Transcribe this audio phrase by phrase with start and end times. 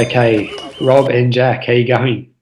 [0.00, 0.50] Okay,
[0.80, 2.32] Rob and Jac, how you going?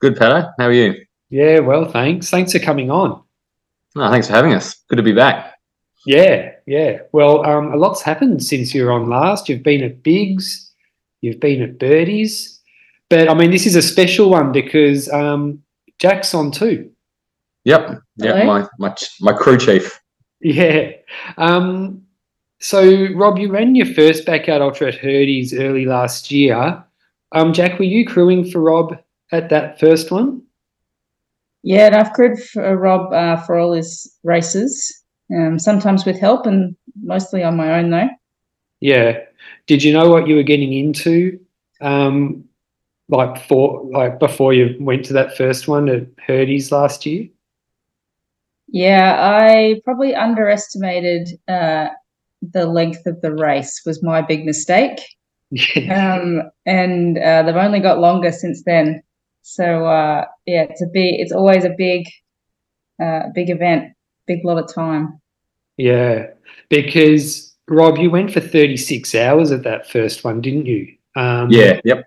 [0.00, 0.52] Good, Pato.
[0.56, 1.04] How are you?
[1.30, 2.30] Yeah, well, thanks.
[2.30, 3.20] Thanks for coming on.
[3.96, 4.76] Oh, thanks for having us.
[4.88, 5.54] Good to be back.
[6.06, 6.98] Yeah, yeah.
[7.10, 9.48] Well, um, a lot's happened since you were on last.
[9.48, 10.72] You've been at Bigs,
[11.22, 12.60] you've been at Birdies,
[13.10, 15.60] but I mean, this is a special one because um,
[15.98, 16.88] Jac's on too.
[17.64, 18.00] Yep.
[18.18, 18.46] Yep.
[18.46, 19.98] My, my my crew chief.
[20.40, 20.92] Yeah.
[21.36, 22.02] Um,
[22.60, 26.84] so, Rob, you ran your first backyard ultra at Hurdy's early last year.
[27.32, 28.96] Um, Jac, were you crewing for Rob
[29.30, 30.42] at that first one?
[31.62, 36.46] Yeah, and I've crewed for Rob uh, for all his races, um, sometimes with help
[36.46, 38.08] and mostly on my own though.
[38.80, 39.18] Yeah.
[39.66, 41.38] Did you know what you were getting into,
[41.80, 42.44] um,
[43.08, 47.28] like before, like before you went to that first one at Hurdy's last year?
[48.68, 51.88] Yeah, I probably underestimated uh,
[52.40, 55.00] the length of the race was my big mistake.
[55.52, 56.16] Yeah.
[56.16, 59.02] Um, and uh, they've only got longer since then.
[59.42, 61.20] So uh, yeah, it's a big.
[61.20, 62.06] It's always a big,
[63.02, 63.92] uh, big event,
[64.26, 65.20] big lot of time.
[65.76, 66.28] Yeah.
[66.70, 70.94] Because Rob, you went for 36 hours at that first one, didn't you?
[71.16, 71.80] Um, Yeah.
[71.84, 72.06] Yep.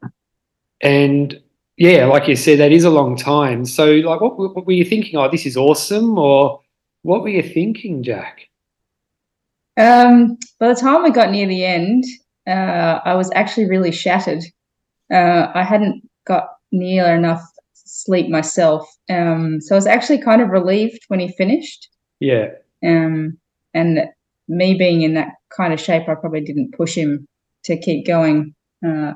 [0.82, 1.40] And
[1.78, 3.66] yeah, like you said, that is a long time.
[3.66, 5.18] So, like, what, what were you thinking?
[5.18, 6.62] Oh, this is awesome, or
[7.02, 8.48] what were you thinking, Jac?
[9.78, 12.06] Um, by the time we got near the end,
[12.48, 14.44] uh, I was actually really shattered.
[15.12, 17.42] Uh, I hadn't got near enough
[17.74, 21.90] sleep myself, um, so I was actually kind of relieved when he finished.
[22.20, 22.50] Yeah,
[22.84, 23.38] Um,
[23.74, 24.06] and
[24.48, 27.28] me being in that kind of shape, I probably didn't push him
[27.66, 28.54] to keep going
[28.86, 29.14] uh,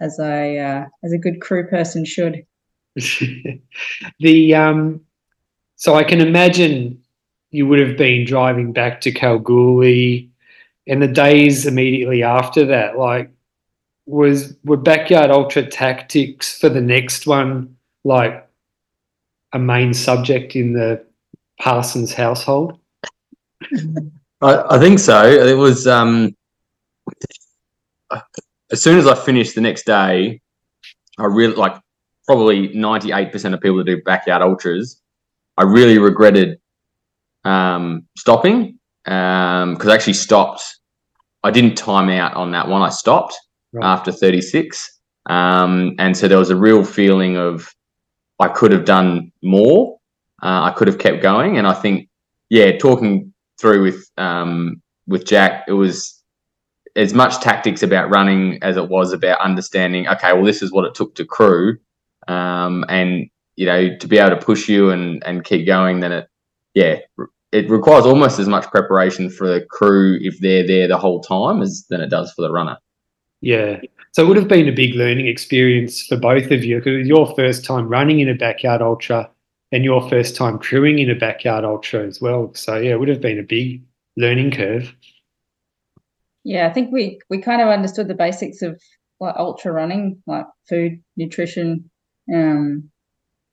[0.00, 2.44] as I uh, as a good crew person should.
[4.20, 5.00] the um,
[5.76, 7.02] so I can imagine
[7.50, 10.30] you would have been driving back to Kalgoorlie,
[10.86, 13.30] and the days immediately after that, like,
[14.06, 18.48] was were backyard ultra tactics for the next one like
[19.52, 21.04] a main subject in the
[21.60, 22.80] Parsons household?
[24.40, 25.24] I, I think so.
[25.24, 26.34] It was um,
[28.72, 30.40] as soon as I finished the next day,
[31.18, 31.76] I really like
[32.26, 35.00] probably ninety eight percent of people that do backyard ultras.
[35.56, 36.58] I really regretted
[37.44, 40.62] um, stopping because I actually stopped.
[41.42, 42.82] I didn't time out on that one.
[42.82, 43.36] I stopped
[43.74, 43.84] Right.
[43.86, 44.98] after 36.
[45.30, 47.74] Um, and so there was a real feeling of
[48.38, 49.98] I could have done more.
[50.42, 51.56] Uh, I could have kept going.
[51.56, 52.08] And I think,
[52.50, 56.22] yeah, talking through with um, with Jac, it was
[56.96, 60.06] as much tactics about running as it was about understanding.
[60.08, 61.78] Okay, well, this is what it took to crew,
[62.28, 66.00] um, and you know, to be able to push you and and keep going.
[66.00, 66.28] Then it,
[66.74, 66.98] yeah,
[67.52, 71.60] it requires almost as much preparation for the crew if they're there the whole time
[71.60, 72.78] as than it does for the runner.
[73.42, 73.80] Yeah.
[74.12, 76.98] So it would have been a big learning experience for both of you because it
[76.98, 79.30] was your first time running in a backyard ultra
[79.70, 82.52] and your first time crewing in a backyard ultra as well.
[82.54, 83.82] So yeah, it would have been a big
[84.16, 84.94] learning curve.
[86.44, 88.80] Yeah, I think we we kind of understood the basics of
[89.20, 91.88] like ultra running, like food, nutrition,
[92.32, 92.90] um,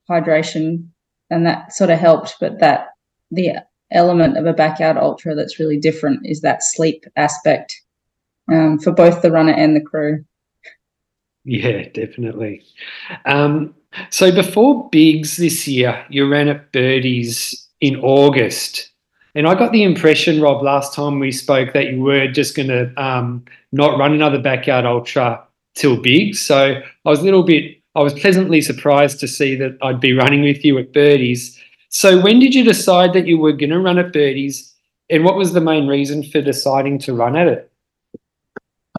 [0.10, 0.88] hydration,
[1.30, 2.36] and that sort of helped.
[2.40, 2.88] But that
[3.32, 3.60] the
[3.92, 7.82] element of a backyard ultra that's really different is that sleep aspect
[8.52, 10.24] um, for both the runner and the crew.
[11.46, 12.64] Yeah, definitely.
[13.26, 13.74] Um,
[14.10, 18.92] so before Bigs this year, you ran at Birdies in August.
[19.36, 22.68] And I got the impression, Rob, last time we spoke that you were just going
[22.68, 25.44] to um, not run another backyard ultra
[25.76, 26.40] till Bigs.
[26.40, 30.14] So I was a little bit, I was pleasantly surprised to see that I'd be
[30.14, 31.60] running with you at Birdies.
[31.90, 34.74] So when did you decide that you were going to run at Birdies?
[35.10, 37.72] And what was the main reason for deciding to run at it?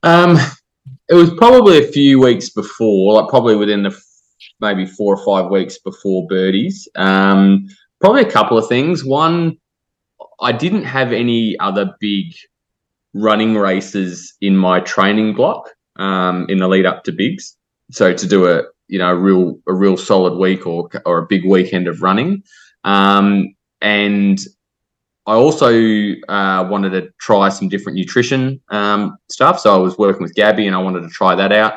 [0.03, 0.37] Um,
[1.09, 3.97] it was probably a few weeks before, like probably within the
[4.61, 6.89] maybe four or five weeks before birdies.
[6.97, 7.69] Um,
[8.01, 9.05] probably a couple of things.
[9.05, 9.59] One,
[10.41, 12.35] I didn't have any other big
[13.15, 17.57] running races in my training block um, in the lead up to bigs.
[17.91, 21.27] So to do a you know a real a real solid week or or a
[21.27, 22.43] big weekend of running,
[22.85, 24.39] um, and
[25.27, 25.69] I also
[26.29, 29.61] uh, wanted to try some different nutrition um, stuff.
[29.61, 31.75] So I was working with Gabby, and I wanted to try that out.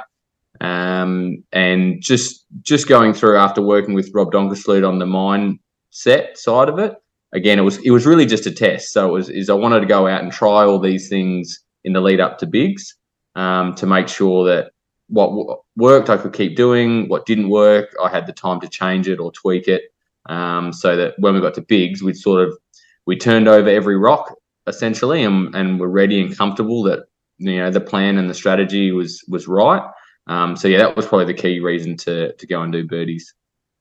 [0.61, 6.69] Um, and just just going through after working with Rob Donkersloot on the mindset side
[6.69, 6.95] of it.
[7.33, 8.91] Again, it was it was really just a test.
[8.91, 11.93] So it was is I wanted to go out and try all these things in
[11.93, 12.95] the lead up to bigs
[13.35, 14.71] um, to make sure that
[15.07, 17.09] what w- worked I could keep doing.
[17.09, 19.92] What didn't work, I had the time to change it or tweak it.
[20.27, 22.57] Um, so that when we got to bigs, we'd sort of
[23.05, 24.33] we turned over every rock
[24.67, 27.05] essentially and, and were ready and comfortable that
[27.37, 29.83] you know the plan and the strategy was was right
[30.27, 33.33] Um, so yeah, that was probably the key reason to to go and do birdies.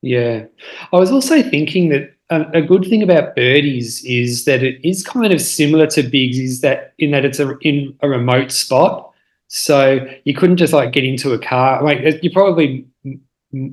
[0.03, 0.47] Yeah,
[0.93, 5.05] I was also thinking that a, a good thing about birdies is that it is
[5.05, 9.13] kind of similar to bigs, is that in that it's a in a remote spot,
[9.47, 11.83] so you couldn't just like get into a car.
[11.85, 12.85] Like you're probably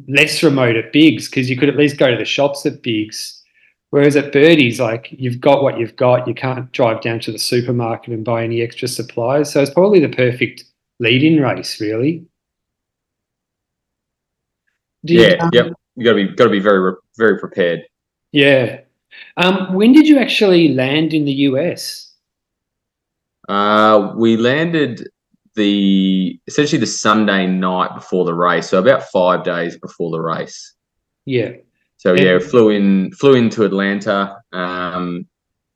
[0.07, 3.41] less remote at bigs because you could at least go to the shops at bigs.
[3.91, 7.39] Whereas at birdies, like you've got what you've got, you can't drive down to the
[7.39, 9.51] supermarket and buy any extra supplies.
[9.51, 10.65] So it's probably the perfect
[10.99, 12.25] lead-in race, really.
[15.05, 15.73] Do yeah, you, um, yep.
[15.95, 17.81] You got to be got to be very very prepared.
[18.31, 18.81] Yeah.
[19.37, 22.13] Um, when did you actually land in the US?
[23.47, 25.09] Uh, we landed
[25.59, 30.73] the essentially the Sunday night before the race, so about five days before the race.
[31.25, 31.51] Yeah.
[31.97, 34.41] So yeah, we flew in flew into Atlanta.
[34.53, 35.27] Um,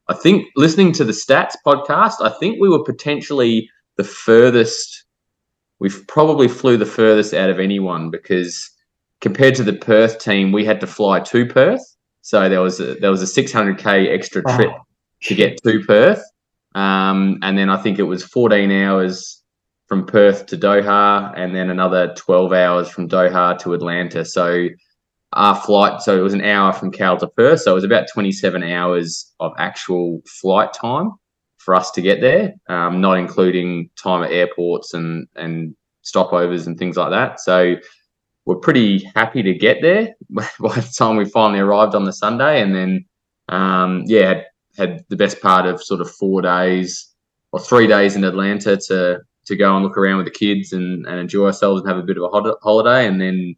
[0.07, 5.05] I think listening to the stats podcast, I think we were potentially the furthest.
[5.79, 8.71] We probably flew the furthest out of anyone because
[9.19, 11.83] compared to the Perth team, we had to fly to Perth.
[12.21, 14.85] So there was a, there was a 600k extra trip oh.
[15.23, 16.23] to get to Perth,
[16.73, 19.42] um, and then I think it was 14 hours
[19.87, 24.25] from Perth to Doha, and then another 12 hours from Doha to Atlanta.
[24.25, 24.69] So
[25.33, 28.07] our flight, so it was an hour from Kal to Perth, so it was about
[28.13, 31.11] 27 hours of actual flight time
[31.57, 36.77] for us to get there, um, not including time at airports and and stopovers and
[36.77, 37.39] things like that.
[37.39, 37.75] So
[38.45, 42.61] we're pretty happy to get there by the time we finally arrived on the Sunday,
[42.61, 43.05] and then
[43.49, 44.45] um, yeah, had,
[44.77, 47.09] had the best part of sort of four days
[47.51, 51.05] or three days in Atlanta to to go and look around with the kids and,
[51.05, 53.55] and enjoy ourselves and have a bit of a holiday, and then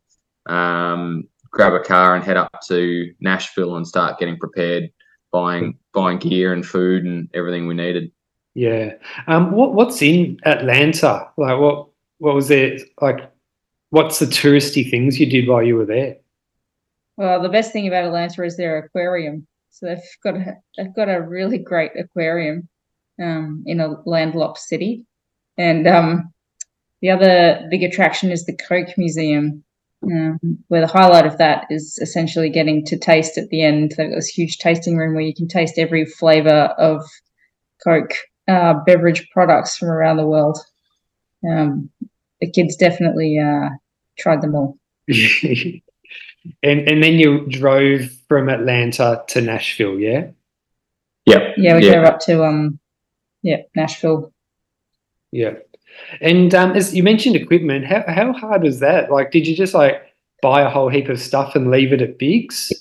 [0.48, 4.92] um, grab a car and head up to Nashville and start getting prepared,
[5.32, 8.12] buying buying gear and food and everything we needed.
[8.54, 8.94] Yeah.
[9.28, 9.52] Um.
[9.52, 11.30] What What's in Atlanta?
[11.38, 11.90] Like what
[12.20, 13.32] What was it like?
[13.96, 16.18] what's the touristy things you did while you were there?
[17.16, 19.48] Well, the best thing about Atlanta is their aquarium.
[19.70, 22.68] So they've got a, they've got a really great aquarium
[23.22, 25.06] um, in a landlocked city,
[25.58, 26.34] and um,
[27.02, 29.64] the other big attraction is the Coke Museum,
[30.04, 33.92] um, where the highlight of that is essentially getting to taste at the end.
[33.92, 37.04] They've got this huge tasting room where you can taste every flavor of
[37.84, 38.14] Coke
[38.48, 40.58] uh, beverage products from around the world.
[41.48, 41.90] Um,
[42.42, 43.70] the kids definitely uh,
[44.18, 44.78] tried them all.
[45.08, 45.82] and
[46.64, 50.28] and then you drove from Atlanta to Nashville, yeah?
[51.26, 51.52] Yeah.
[51.58, 51.94] Yeah, we yeah.
[51.94, 52.80] drove up to um
[53.42, 54.34] yeah, Nashville.
[55.36, 55.56] Yeah.
[56.22, 59.12] And um as you mentioned equipment, how how hard was that?
[59.12, 60.02] Like did you just like
[60.42, 62.72] buy a whole heap of stuff and leave it at Bigs?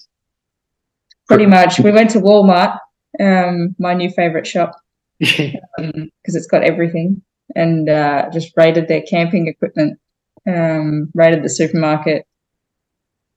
[1.26, 1.78] Pretty much.
[1.80, 2.78] We went to Walmart,
[3.18, 4.72] um, my new favorite shop.
[5.18, 7.22] because um, it's got everything
[7.54, 9.98] and uh, just raided their camping equipment
[10.46, 12.26] um, raided the supermarket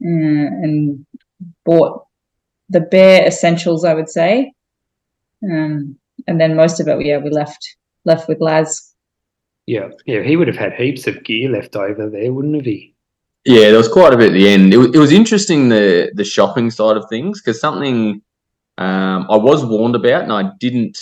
[0.04, 1.06] uh, and
[1.66, 2.06] bought
[2.70, 4.54] the bare essentials, I would say.
[5.44, 5.98] Um,
[6.28, 8.94] and then most of it, yeah, we left left with Laz.
[9.68, 12.96] Yeah, yeah, he would have had heaps of gear left over there, wouldn't have he?
[13.46, 14.74] Yeah, there was quite a bit at the end.
[14.74, 18.22] It, it was interesting the the shopping side of things because something
[18.78, 20.98] um, I was warned about and I didn't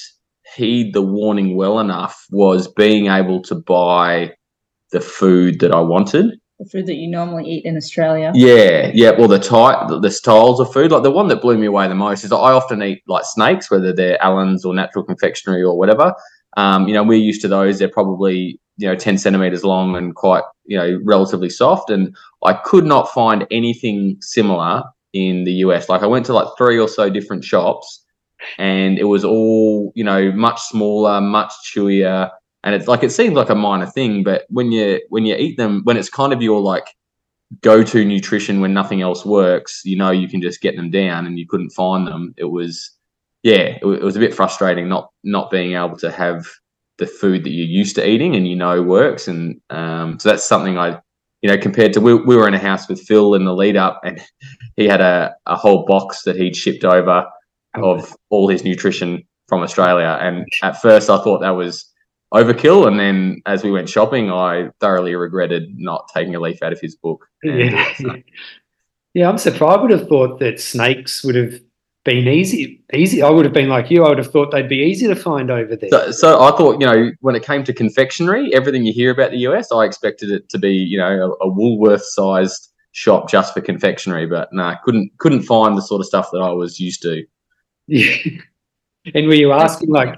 [0.55, 4.33] heed the warning well enough was being able to buy
[4.91, 6.39] the food that I wanted.
[6.59, 8.31] The food that you normally eat in Australia.
[8.33, 9.11] Yeah, yeah.
[9.11, 10.91] Well, the type, the styles of food.
[10.91, 13.69] Like the one that blew me away the most is I often eat like snakes,
[13.69, 16.13] whether they're Allen's or natural confectionery or whatever.
[16.57, 17.79] Um, you know, we're used to those.
[17.79, 21.89] They're probably you know 10 centimeters long and quite you know relatively soft.
[21.89, 24.83] And I could not find anything similar
[25.13, 25.89] in the US.
[25.89, 28.03] Like I went to like three or so different shops,
[28.57, 32.29] and it was all you know much smaller, much chewier
[32.65, 35.55] and it's like it seems like a minor thing, but when you when you eat
[35.55, 36.87] them, when it's kind of your like
[37.61, 41.27] go to nutrition when nothing else works, you know you can just get them down,
[41.27, 42.33] and you couldn't find them.
[42.37, 42.91] It was
[43.45, 46.45] yeah, it, it was a bit frustrating not not being able to have
[46.97, 50.47] the food that you're used to eating and you know works, and um, so that's
[50.47, 50.99] something I
[51.45, 53.77] you know, compared to we, we were in a house with Phil in the lead
[53.77, 54.19] up, and
[54.77, 57.23] he had a, a whole box that he'd shipped over
[57.75, 60.17] of all his nutrition from Australia.
[60.19, 61.85] And at first, I thought that was
[62.33, 62.87] overkill.
[62.87, 66.81] And then as we went shopping, I thoroughly regretted not taking a leaf out of
[66.81, 67.23] his book.
[67.43, 67.93] yeah.
[69.13, 69.77] yeah, I'm surprised.
[69.77, 71.59] I would have thought that snakes would have
[72.05, 72.81] been easy.
[72.93, 73.21] Easy.
[73.21, 74.05] I would have been like you.
[74.05, 75.89] I would have thought they'd be easy to find over there.
[75.89, 79.31] So, so I thought, you know, when it came to confectionery, everything you hear about
[79.31, 83.59] the US, I expected it to be, you know, a, a Woolworth-sized shop just for
[83.59, 84.27] confectionery.
[84.27, 87.25] But no, nah, couldn't couldn't find the sort of stuff that I was used to.
[87.87, 88.15] Yeah.
[89.13, 90.17] And were you asking like,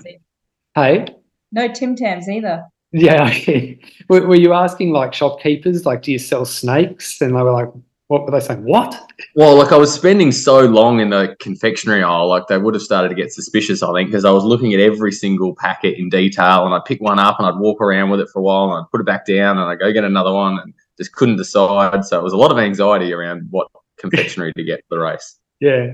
[0.75, 1.07] hey?
[1.51, 2.63] No Tim Tams either.
[2.91, 3.33] Yeah.
[4.09, 7.19] were, were you asking like shopkeepers, like, do you sell snakes?
[7.21, 7.69] And they were like,
[8.07, 8.63] what were they saying?
[8.63, 9.11] What?
[9.35, 12.81] Well, like I was spending so long in the confectionery aisle, like they would have
[12.81, 16.09] started to get suspicious, I think, because I was looking at every single packet in
[16.09, 18.71] detail and I'd pick one up and I'd walk around with it for a while
[18.71, 21.35] and I'd put it back down and I'd go get another one and just couldn't
[21.35, 22.05] decide.
[22.05, 25.37] So it was a lot of anxiety around what confectionery to get for the race.
[25.59, 25.93] Yeah.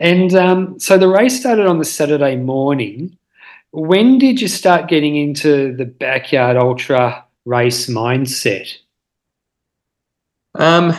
[0.00, 3.18] And um, so the race started on the Saturday morning.
[3.72, 8.72] When did you start getting into the backyard ultra race mindset?
[10.54, 10.94] Um,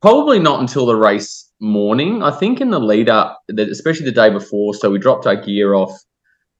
[0.00, 2.22] probably not until the race morning.
[2.22, 4.74] I think in the lead up, especially the day before.
[4.74, 5.92] So we dropped our gear off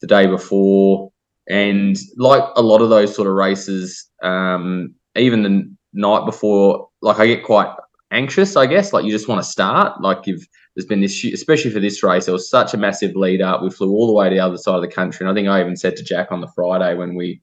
[0.00, 1.10] the day before,
[1.48, 7.18] and like a lot of those sort of races, um, even the night before, like
[7.18, 7.74] I get quite
[8.10, 8.56] anxious.
[8.56, 10.00] I guess like you just want to start.
[10.00, 13.42] Like if there's been this, especially for this race, there was such a massive lead
[13.42, 13.62] up.
[13.62, 15.48] We flew all the way to the other side of the country, and I think
[15.48, 17.40] I even said to Jac on the Friday when we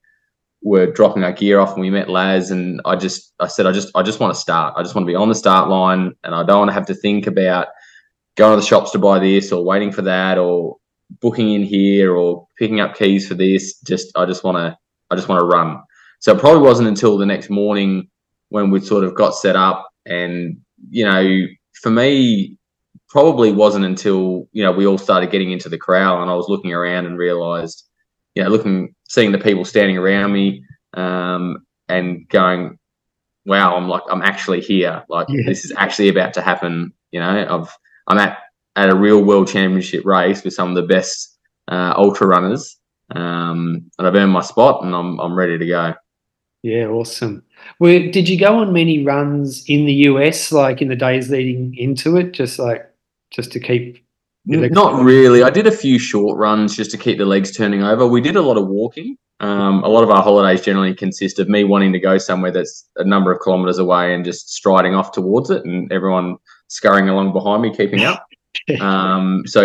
[0.62, 3.72] were dropping our gear off and we met Laz and I just I said I
[3.72, 4.74] just I just want to start.
[4.76, 6.86] I just want to be on the start line and I don't want to have
[6.86, 7.68] to think about
[8.36, 10.76] going to the shops to buy this or waiting for that or
[11.20, 13.80] booking in here or picking up keys for this.
[13.80, 14.76] Just I just want to
[15.10, 15.80] I just want to run.
[16.20, 18.08] So it probably wasn't until the next morning
[18.48, 20.56] when we sort of got set up and
[20.90, 21.46] you know
[21.82, 22.56] for me
[23.08, 26.48] probably wasn't until you know we all started getting into the crowd and I was
[26.48, 27.84] looking around and realized
[28.34, 30.62] you know looking seeing the people standing around me
[30.94, 32.78] um, and going,
[33.44, 35.04] wow, I'm like, I'm actually here.
[35.08, 35.42] Like yeah.
[35.46, 36.92] this is actually about to happen.
[37.10, 38.38] You know, I've, I'm at,
[38.76, 41.36] at a real world championship race with some of the best
[41.68, 42.76] uh, ultra runners.
[43.10, 45.94] Um, and I've earned my spot and I'm, I'm ready to go.
[46.62, 47.42] Yeah, awesome.
[47.78, 51.74] Where, did you go on many runs in the US, like in the days leading
[51.76, 52.84] into it, just like
[53.30, 54.04] just to keep
[54.48, 55.42] not really.
[55.42, 58.06] I did a few short runs just to keep the legs turning over.
[58.06, 59.16] We did a lot of walking.
[59.40, 62.88] Um, a lot of our holidays generally consist of me wanting to go somewhere that's
[62.96, 66.36] a number of kilometres away and just striding off towards it, and everyone
[66.68, 68.26] scurrying along behind me, keeping up.
[68.80, 69.62] um, so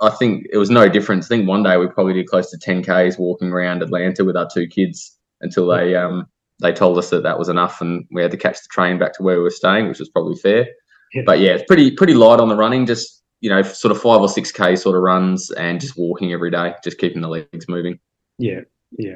[0.00, 1.26] I think it was no difference.
[1.26, 4.36] I think one day we probably did close to 10 k's walking around Atlanta with
[4.36, 6.26] our two kids until they um,
[6.60, 9.12] they told us that that was enough, and we had to catch the train back
[9.14, 10.66] to where we were staying, which was probably fair.
[11.14, 11.22] Yeah.
[11.24, 12.86] But yeah, it's pretty pretty light on the running.
[12.86, 16.32] Just you know, sort of five or six K sort of runs and just walking
[16.32, 17.98] every day, just keeping the legs moving.
[18.38, 18.60] Yeah,
[18.98, 19.14] yeah.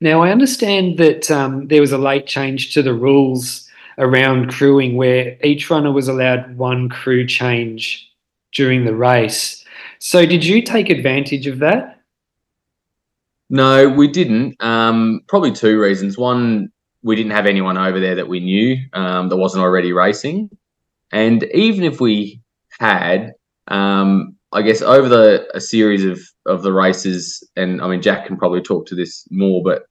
[0.00, 4.96] Now, I understand that um, there was a late change to the rules around crewing
[4.96, 8.08] where each runner was allowed one crew change
[8.52, 9.64] during the race.
[9.98, 12.00] So, did you take advantage of that?
[13.50, 14.62] No, we didn't.
[14.62, 16.16] Um, probably two reasons.
[16.16, 16.70] One,
[17.02, 20.50] we didn't have anyone over there that we knew um, that wasn't already racing.
[21.10, 22.40] And even if we
[22.78, 23.32] had,
[23.68, 28.26] um, I guess over the a series of of the races, and I mean Jac
[28.26, 29.84] can probably talk to this more, but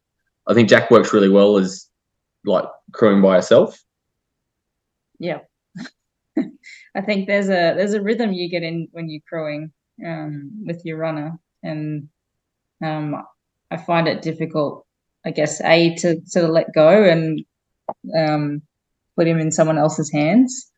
[0.48, 1.88] I think Jac works really well as
[2.46, 3.80] like crewing by herself.
[5.20, 5.40] Yeah,
[6.96, 9.72] I think there's a there's a rhythm you get in when you're crewing
[10.06, 12.10] um, with your runner, and
[12.84, 13.24] um,
[13.70, 14.86] I find it difficult,
[15.26, 17.46] I guess, a to sort of let go and
[18.18, 18.62] um,
[19.16, 20.72] put him in someone else's hands.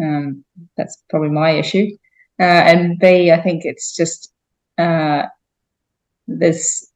[0.00, 0.44] Um,
[0.76, 1.96] that's probably my issue.
[2.40, 4.32] Uh, and B, I think it's just
[4.78, 5.24] uh,
[6.26, 6.88] there's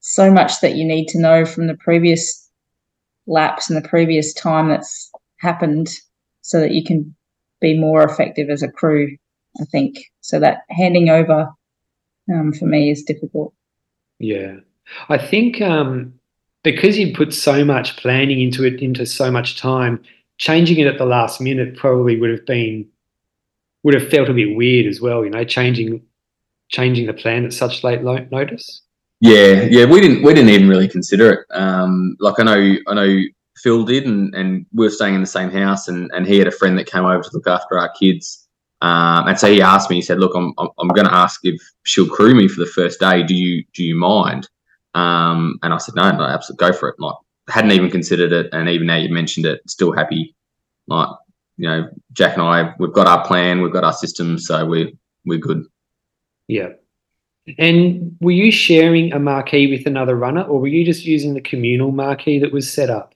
[0.00, 2.48] so much that you need to know from the previous
[3.26, 5.88] laps and the previous time that's happened
[6.40, 7.14] so that you can
[7.60, 9.16] be more effective as a crew,
[9.60, 9.98] I think.
[10.20, 11.48] So that handing over
[12.32, 13.52] um, for me is difficult.
[14.18, 14.56] Yeah.
[15.08, 16.14] I think um,
[16.62, 20.02] because you put so much planning into it, into so much time,
[20.38, 22.88] changing it at the last minute probably would have been
[23.82, 26.02] would have felt a bit weird as well, you know, changing
[26.68, 28.82] changing the plan at such late notice.
[29.20, 31.46] Yeah, yeah, we didn't we didn't even really consider it.
[31.50, 33.22] Um, like I know I know
[33.56, 36.46] Phil did, and, and we were staying in the same house, and, and he had
[36.46, 38.46] a friend that came over to look after our kids.
[38.80, 41.40] Um, and so he asked me, he said, "Look, I'm I'm, I'm going to ask
[41.42, 43.22] if she'll crew me for the first day.
[43.24, 44.48] Do you do you mind?"
[44.94, 47.16] Um, and I said, "No, no, absolutely, go for it." Like
[47.48, 50.36] hadn't even considered it, and even now you mentioned it, still happy.
[50.86, 51.08] Like
[51.58, 54.90] you know, Jac and I, we've got our plan, we've got our system, so we're
[55.26, 55.64] we're good.
[56.46, 56.70] Yeah.
[57.58, 61.40] And were you sharing a marquee with another runner, or were you just using the
[61.40, 63.14] communal marquee that was set up?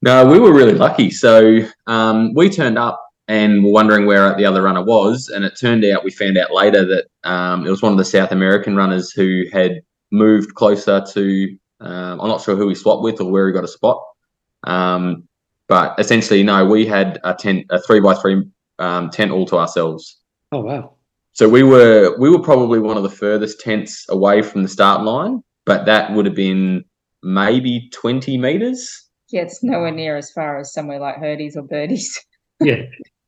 [0.00, 1.10] No, we were really lucky.
[1.10, 5.58] So um, we turned up and were wondering where the other runner was, and it
[5.58, 8.76] turned out we found out later that um, it was one of the South American
[8.76, 11.58] runners who had moved closer to.
[11.80, 14.02] Um, I'm not sure who he swapped with or where he got a spot.
[14.64, 15.28] Um,
[15.68, 18.44] but essentially, no, we had a tent, a three by three
[18.78, 20.18] um, tent all to ourselves.
[20.50, 20.94] Oh wow!
[21.32, 25.02] So we were we were probably one of the furthest tents away from the start
[25.02, 25.42] line.
[25.64, 26.84] but that would have been
[27.22, 29.08] maybe 20 meters.
[29.30, 32.18] Yeah, it's nowhere near as far as somewhere like Hurdies or Birdies.
[32.60, 32.82] Yeah.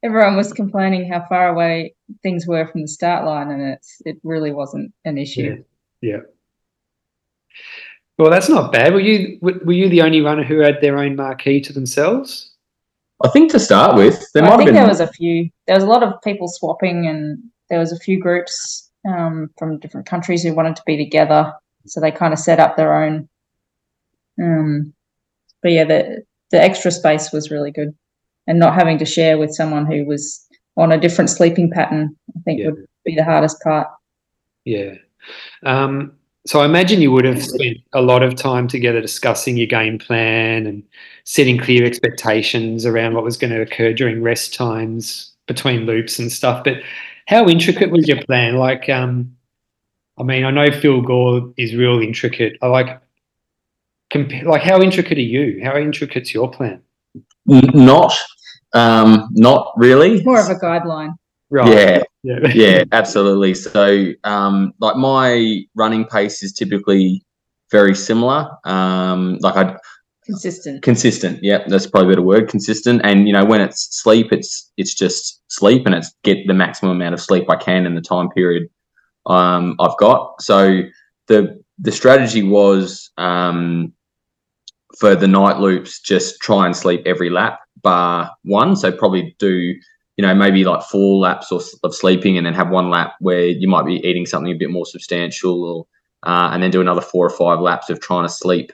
[0.05, 4.17] Everyone was complaining how far away things were from the start line, and it's it
[4.23, 5.64] really wasn't an issue.
[6.00, 6.12] Yeah.
[6.12, 6.21] Yeah.
[8.18, 8.92] Well, that's not bad.
[8.92, 12.52] Were you were were you the only runner who had their own marquee to themselves?
[13.25, 14.75] I think to start with, there I might have think been.
[14.75, 15.50] there was a few.
[15.66, 19.78] There was a lot of people swapping, and there was a few groups um, from
[19.78, 21.52] different countries who wanted to be together.
[21.87, 23.28] So they kind of set up their own.
[24.40, 24.92] Um,
[25.62, 27.94] but yeah, the the extra space was really good,
[28.47, 32.40] and not having to share with someone who was on a different sleeping pattern, I
[32.44, 32.66] think Yeah.
[32.71, 33.88] would be the hardest part.
[34.64, 34.94] Yeah.
[35.64, 36.12] Um,
[36.47, 39.99] so I imagine you would have spent a lot of time together discussing your game
[39.99, 40.83] plan and
[41.25, 46.31] setting clear expectations around what was going to occur during rest times between loops and
[46.31, 46.63] stuff.
[46.63, 46.83] But
[47.27, 48.57] how intricate was your plan?
[48.57, 49.35] Like, um,
[50.19, 52.59] I mean, I know Phil Gore is real intricate.
[52.61, 53.01] I like,
[54.13, 55.61] compa- like, how intricate are you?
[55.65, 56.83] How intricate's your plan?
[57.47, 58.15] Not,
[58.75, 60.23] um, not really.
[60.25, 61.15] More of a guideline.
[61.51, 61.69] Right.
[61.73, 62.49] Yeah, Yeah.
[62.55, 63.55] yeah, absolutely.
[63.55, 67.23] So, um, like my running pace is typically
[67.71, 68.51] very similar.
[68.65, 69.77] Um, like I
[70.27, 70.83] Consistent.
[70.83, 71.41] consistent.
[71.43, 72.49] Yeah, that's probably a better word.
[72.49, 76.55] Consistent, and you know when it's sleep, it's it's just sleep, and it's get the
[76.55, 78.71] maximum amount of sleep I can in the time period
[79.27, 80.41] um, I've got.
[80.41, 80.81] So
[81.27, 83.93] the the strategy was um,
[84.99, 88.77] for the night loops, just try and sleep every lap, bar one.
[88.77, 89.75] So probably do
[90.16, 93.47] you know maybe like four laps or, of sleeping, and then have one lap where
[93.47, 95.87] you might be eating something a bit more substantial, or
[96.28, 98.73] uh, and then do another four or five laps of trying to sleep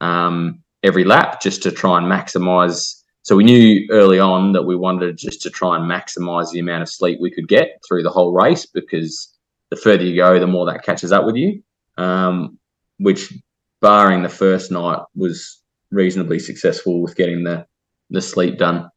[0.00, 3.02] um, every lap just to try and maximize.
[3.22, 6.82] So we knew early on that we wanted just to try and maximize the amount
[6.82, 9.36] of sleep we could get through the whole race because
[9.70, 11.62] the further you go, the more that catches up with you.
[11.98, 12.58] Um,
[12.98, 13.32] which,
[13.80, 17.66] barring the first night, was reasonably successful with getting the
[18.10, 18.88] the sleep done.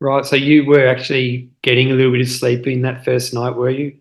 [0.00, 0.24] Right.
[0.24, 3.70] So you were actually getting a little bit of sleep in that first night, were
[3.70, 3.96] you?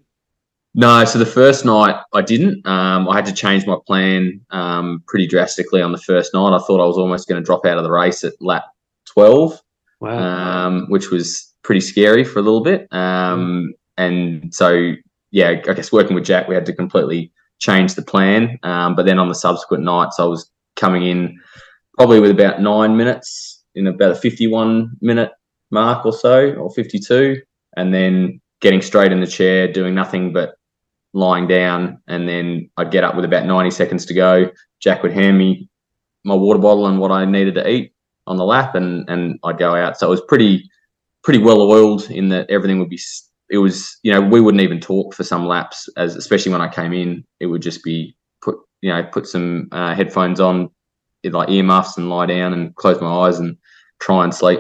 [0.76, 2.66] No, so the first night I didn't.
[2.68, 6.54] Um, I had to change my plan um, pretty drastically on the first night.
[6.56, 8.66] I thought I was almost going to drop out of the race at lap
[9.06, 9.60] 12,
[10.02, 10.68] Wow.
[10.68, 12.88] um, which was pretty scary for a little bit.
[12.94, 14.92] Um, and so,
[15.32, 18.60] yeah, I guess working with Jac, we had to completely change the plan.
[18.62, 21.40] Um, but then on the subsequent nights, I was coming in
[21.98, 25.32] probably with about nine minutes in about a 51 minute
[25.72, 27.42] mark or so, or 52,
[27.76, 30.56] and then getting straight in the chair, doing nothing but
[31.14, 32.02] lying down.
[32.08, 34.50] And then I'd get up with about 90 seconds to go.
[34.80, 35.70] Jac would hand me
[36.24, 37.94] my water bottle and what I needed to eat
[38.28, 39.98] on the lap and and I'd go out.
[39.98, 40.70] So it was pretty
[41.24, 43.00] pretty well oiled in that everything would be
[43.50, 46.68] it was you know we wouldn't even talk for some laps as especially when I
[46.68, 50.70] came in it would just be put you know put some uh, headphones on
[51.24, 53.58] like earmuffs and lie down and close my eyes and
[54.00, 54.60] try and sleep.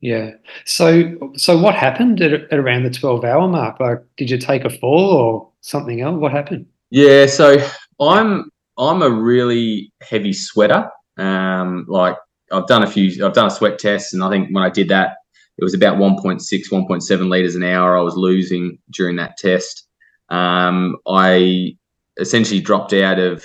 [0.00, 0.32] Yeah.
[0.64, 3.80] So, so what happened at, at around the twelve-hour mark?
[3.80, 6.18] Like, did you take a fall or something else?
[6.18, 6.66] What happened?
[6.90, 7.56] Yeah, so
[8.00, 10.88] I'm I'm a really heavy sweater.
[11.16, 12.16] Um, like
[12.52, 14.88] I've done a few, I've done a sweat test, and I think when I did
[14.90, 15.16] that,
[15.58, 19.88] it was about 1.6, 1.7 liters an hour I was losing during that test.
[20.28, 21.76] Um, I
[22.18, 23.44] essentially dropped out of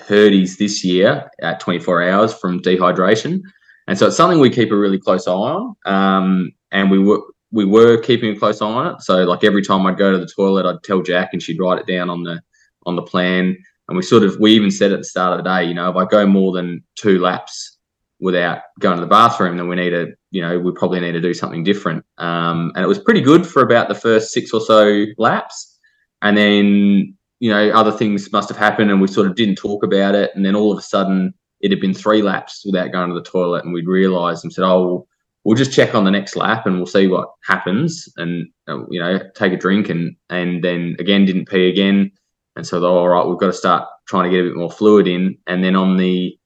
[0.00, 3.40] Hurdies this year at 24 hours from dehydration,
[3.86, 5.76] and so it's something we keep a really close eye on.
[5.86, 7.20] Um, and we were
[7.52, 9.02] we were keeping a close eye on it.
[9.02, 11.78] So like every time I'd go to the toilet, I'd tell Jac, and she'd write
[11.78, 12.40] it down on the
[12.84, 13.56] on the plan.
[13.88, 15.88] And we sort of we even said at the start of the day, you know,
[15.90, 17.78] if I go more than two laps
[18.18, 21.20] without going to the bathroom, then we need to, you know, we probably need to
[21.20, 22.04] do something different.
[22.18, 25.78] Um, and it was pretty good for about the first six or so laps,
[26.22, 29.84] and then you know other things must have happened, and we sort of didn't talk
[29.84, 30.32] about it.
[30.34, 33.22] And then all of a sudden, it had been three laps without going to the
[33.22, 34.84] toilet, and we'd realised and said, oh.
[34.84, 35.06] Well,
[35.46, 38.98] we'll just check on the next lap and we'll see what happens and uh, you
[38.98, 42.10] know take a drink and and then again didn't pee again
[42.56, 45.06] and so all right we've got to start trying to get a bit more fluid
[45.06, 46.36] in and then on the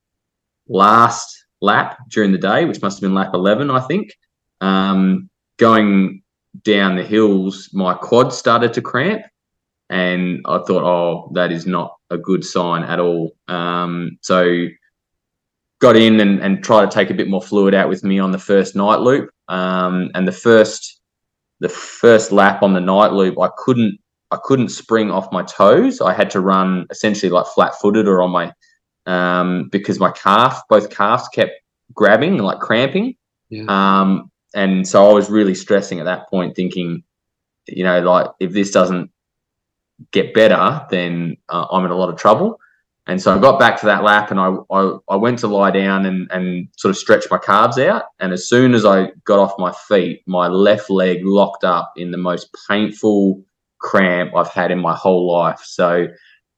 [0.68, 4.12] last lap during the day which must have been lap 11 i think
[4.60, 6.22] um, going
[6.62, 9.22] down the hills my quad started to cramp
[9.88, 14.66] and i thought oh that is not a good sign at all um, so
[15.80, 18.30] got in and, and tried to take a bit more fluid out with me on
[18.30, 19.30] the first night loop.
[19.48, 21.00] Um, and the first
[21.60, 23.98] the first lap on the night loop, I couldn't
[24.30, 26.00] I couldn't spring off my toes.
[26.00, 28.52] I had to run essentially like flat footed or on my
[29.06, 31.52] um, because my calf, both calves kept
[31.94, 33.16] grabbing and like cramping.
[33.48, 33.64] Yeah.
[33.68, 37.02] Um, and so I was really stressing at that point, thinking,
[37.66, 39.10] you know, like if this doesn't
[40.12, 42.58] get better, then uh, I'm in a lot of trouble.
[43.10, 45.72] And so I got back to that lap and I, I, I went to lie
[45.72, 48.04] down and, and sort of stretch my calves out.
[48.20, 52.12] And as soon as I got off my feet, my left leg locked up in
[52.12, 53.42] the most painful
[53.80, 55.60] cramp I've had in my whole life.
[55.64, 56.06] So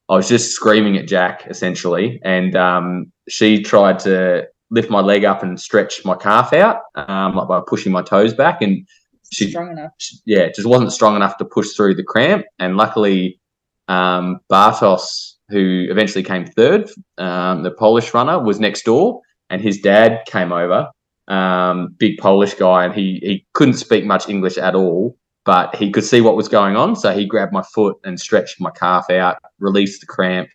[0.09, 2.21] I was just screaming at Jac essentially.
[2.23, 7.33] And um, she tried to lift my leg up and stretch my calf out um,
[7.35, 8.61] like by pushing my toes back.
[8.61, 8.87] And
[9.31, 9.93] she, strong enough.
[9.97, 12.45] she- yeah, just wasn't strong enough to push through the cramp.
[12.59, 13.39] And luckily,
[13.87, 19.77] um, Bartosz, who eventually came third, um, the Polish runner, was next door, and his
[19.79, 20.89] dad came over,
[21.27, 25.91] um, big Polish guy, and he he couldn't speak much English at all, but he
[25.91, 29.09] could see what was going on, so he grabbed my foot and stretched my calf
[29.09, 30.49] out, released the cramp,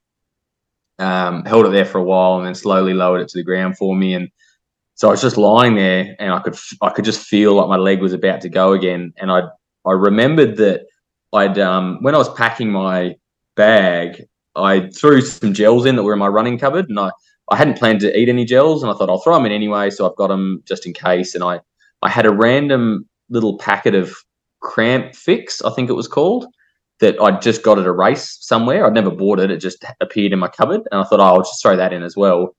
[0.99, 3.79] um, held it there for a while, and then slowly lowered it to the ground
[3.79, 4.29] for me, and
[4.95, 7.77] so I was just lying there, and I could I could just feel like my
[7.77, 9.43] leg was about to go again, and I
[9.87, 10.87] I remembered that
[11.33, 13.15] I'd um, when I was packing my
[13.57, 14.25] bag,
[14.59, 17.11] I threw some gels in that were in my running cupboard, and I
[17.51, 19.91] I hadn't planned to eat any gels, and I thought I'll throw them in anyway,
[19.91, 21.35] so I've got them just in case.
[21.35, 21.61] And I
[22.03, 24.15] I had a random little packet of
[24.61, 26.47] cramp fix, I think it was called,
[27.01, 28.85] that I'd just got at a race somewhere.
[28.87, 31.39] I'd never bought it; it just appeared in my cupboard, and I thought, oh, I'll
[31.43, 32.55] just throw that in as well.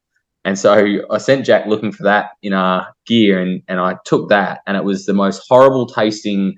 [0.45, 4.29] And so I sent Jac looking for that in our gear, and and I took
[4.29, 6.55] that, and it was the most horrible tasting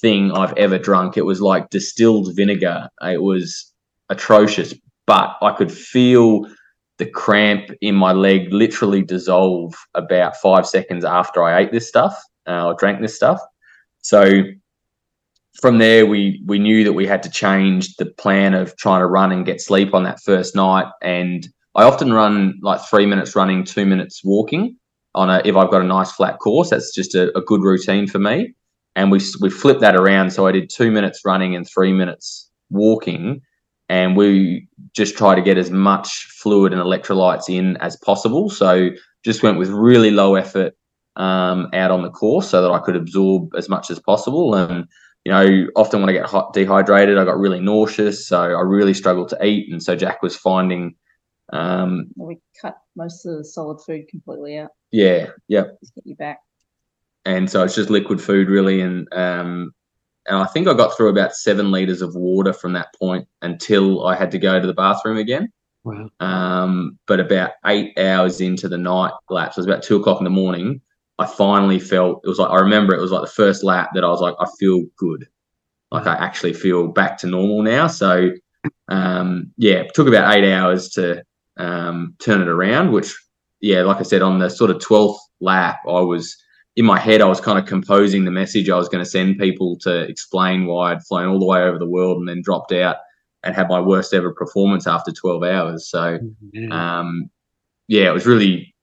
[0.00, 1.16] thing I've ever drunk.
[1.16, 2.88] It was like distilled vinegar.
[3.02, 3.72] It was
[4.08, 4.74] atrocious,
[5.06, 6.46] but I could feel
[6.98, 12.20] the cramp in my leg literally dissolve about five seconds after I ate this stuff
[12.46, 13.40] uh, or drank this stuff.
[14.02, 14.42] So
[15.60, 19.06] from there, we we knew that we had to change the plan of trying to
[19.06, 20.86] run and get sleep on that first night.
[21.02, 24.76] And I often run like three minutes running, two minutes walking
[25.14, 26.70] on a if I've got a nice flat course.
[26.70, 28.54] That's just a, a good routine for me.
[28.96, 30.30] And we we flipped that around.
[30.30, 33.40] So I did two minutes running and three minutes walking,
[33.88, 38.48] and we just try to get as much fluid and electrolytes in as possible.
[38.50, 38.90] So
[39.24, 40.74] just went with really low effort
[41.16, 44.54] um, out on the course so that I could absorb as much as possible.
[44.54, 44.86] And
[45.24, 48.92] you know, often when I get hot, dehydrated, I got really nauseous, so I really
[48.94, 49.72] struggled to eat.
[49.72, 50.96] And so Jac was finding,
[51.52, 54.70] um, We cut most of the solid food completely out.
[54.92, 55.62] yeah, yeah,
[55.94, 56.40] get you back.
[57.24, 59.72] and so it's just liquid food really and um
[60.26, 64.06] and I think I got through about seven liters of water from that point until
[64.06, 65.52] I had to go to the bathroom again.
[65.84, 66.08] Wow.
[66.20, 70.24] Um, but about eight hours into the night laps, it was about two o'clock in
[70.24, 70.80] the morning.
[71.18, 74.02] I finally felt it was like I remember it was like the first lap that
[74.04, 75.28] I was like I feel good,
[75.90, 77.86] like I actually feel back to normal now.
[77.86, 78.32] So
[78.88, 81.22] um, yeah, it took about eight hours to
[81.58, 82.92] um, turn it around.
[82.92, 83.14] Which
[83.60, 86.36] yeah, like I said, on the sort of twelfth lap, I was
[86.76, 89.38] in my head, I was kind of composing the message I was going to send
[89.38, 92.72] people to explain why I'd flown all the way over the world and then dropped
[92.72, 92.96] out
[93.44, 95.88] and had my worst ever performance after 12 hours.
[95.88, 96.18] So,
[96.52, 96.98] Yeah.
[96.98, 97.30] um,
[97.86, 98.74] yeah, it was really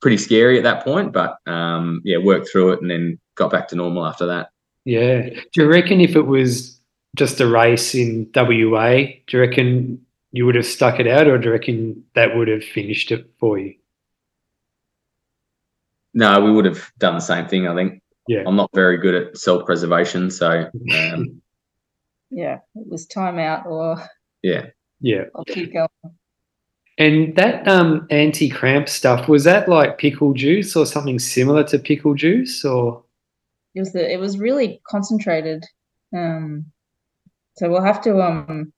[0.00, 3.68] pretty scary at that point, but um, yeah, worked through it and then got back
[3.68, 4.50] to normal after that.
[4.84, 5.28] Yeah.
[5.30, 6.78] Do you reckon if it was
[7.16, 11.38] just a race in WA, do you reckon you would have stuck it out or
[11.38, 13.74] do you reckon that would have finished it for you?
[16.14, 18.02] No, we would have done the same thing, I think.
[18.28, 18.44] Yeah.
[18.46, 20.30] I'm not very good at self preservation.
[20.30, 20.70] So,
[21.12, 21.40] um,
[22.34, 23.96] Yeah, it was time out or
[24.42, 24.66] yeah.
[25.00, 25.24] Yeah.
[25.34, 25.88] I'll keep going.
[26.96, 31.78] And that um, anti cramp stuff, was that like pickle juice or something similar to
[31.78, 33.04] pickle juice or?
[33.74, 35.64] It was the it was really concentrated.
[36.16, 36.66] Um,
[37.56, 38.72] so we'll have to um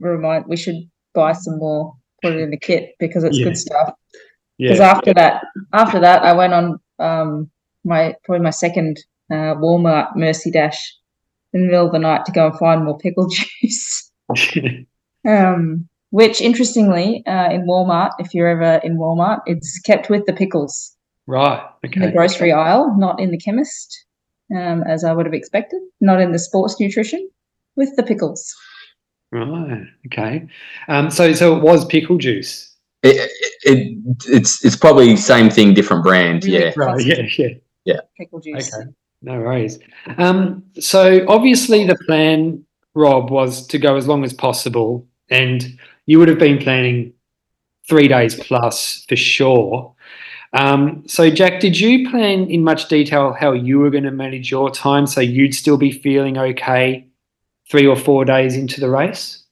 [0.00, 3.44] remind we should buy some more, put it in the kit because it's Yeah.
[3.44, 3.94] good stuff.
[4.58, 4.90] Because Yeah.
[4.90, 7.50] after that, after that, I went on um
[7.84, 8.98] my probably my second
[9.30, 10.94] uh, Walmart Mercy Dash
[11.52, 13.28] in the middle of the night to go and find more pickle
[13.62, 14.10] juice.
[15.26, 20.32] Um, which interestingly, uh, in Walmart, if you're ever in Walmart, it's kept with the
[20.32, 21.60] pickles right.
[21.84, 22.00] Okay.
[22.00, 24.06] in the grocery aisle, not in the chemist,
[24.56, 27.28] um, as I would have expected, not in the sports nutrition,
[27.76, 28.54] with the pickles.
[29.32, 29.84] Right.
[30.06, 30.46] Okay.
[30.88, 32.74] Um, so, so it was pickle juice.
[33.02, 36.44] It, it, it, it's it's probably same thing, different brand.
[36.44, 36.72] Really yeah.
[36.76, 37.04] Right.
[37.04, 37.48] Yeah.
[37.84, 38.00] Yeah.
[38.16, 38.74] Pickle juice.
[38.74, 38.90] Okay.
[39.22, 39.78] No worries.
[40.16, 46.18] Um, so obviously the plan, Rob, was to go as long as possible, and you
[46.18, 47.12] would have been planning
[47.88, 49.94] three days plus for sure.
[50.52, 54.50] Um, so Jac, did you plan in much detail how you were going to manage
[54.50, 57.06] your time so you'd still be feeling okay
[57.70, 59.44] three or four days into the race?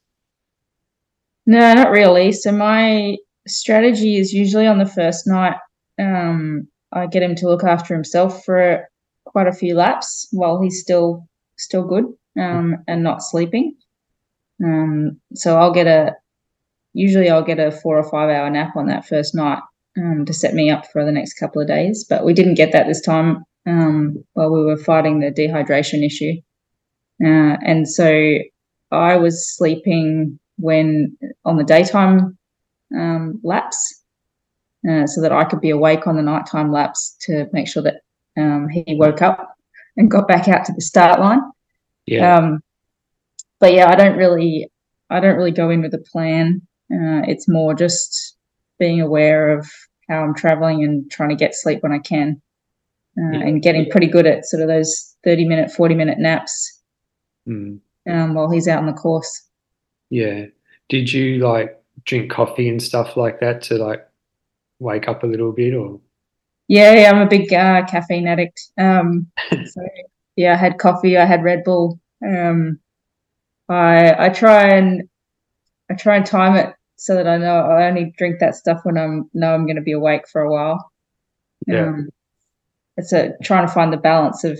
[1.45, 2.33] No, not really.
[2.33, 5.57] So my strategy is usually on the first night.
[5.99, 8.89] Um, I get him to look after himself for
[9.25, 11.27] quite a few laps while he's still
[11.59, 12.05] still good
[12.39, 13.77] um, and not sleeping.
[14.65, 16.15] Um, so I'll get a
[16.93, 19.63] usually I'll get a four or five hour nap on that first night
[19.97, 22.05] um, to set me up for the next couple of days.
[22.09, 26.41] But we didn't get that this time um, while we were fighting the dehydration issue.
[27.23, 28.39] Uh, and so
[28.91, 32.39] I was sleeping when on the daytime
[32.95, 34.03] um, laps
[34.89, 38.03] uh, so that I could be awake on the nighttime laps to make sure that
[38.37, 39.57] um, he woke up
[39.97, 41.41] and got back out to the start line.
[42.07, 42.37] Yeah.
[42.37, 42.61] Um,
[43.59, 44.71] but yeah, I don't really,
[45.11, 46.63] I don't really go in with a plan.
[46.93, 48.37] Uh, it's more just
[48.79, 49.69] being aware of
[50.09, 52.41] how I'm traveling and trying to get sleep when I can,
[53.19, 53.47] uh, Yeah.
[53.47, 56.75] and getting pretty good at sort of those thirty minute, forty minute naps
[57.49, 59.43] Mm, um, while he's out on the course.
[60.11, 60.47] yeah.
[60.89, 64.07] Did you like drink coffee and stuff like that to like
[64.79, 66.01] wake up a little bit or?
[66.69, 68.61] Yeah, yeah, I'm a big uh, caffeine addict.
[68.79, 69.89] Um, so
[70.37, 72.01] yeah, I had coffee, I had Red Bull.
[72.27, 72.81] Um,
[73.69, 75.09] I I try and
[75.91, 78.97] I try and time it so that I know I only drink that stuff when
[78.97, 80.91] I'm know I'm going to be awake for a while.
[81.67, 81.89] Yeah.
[81.89, 82.09] Um,
[82.97, 84.59] it's a trying to find the balance of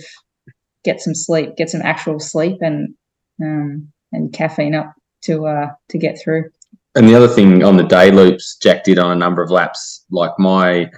[0.83, 2.93] get some sleep, get some actual sleep, and
[3.41, 6.51] um, and caffeine up to uh to get through.
[6.97, 10.03] And the other thing on the day loops, Jac did on a number of laps,
[10.09, 10.89] like my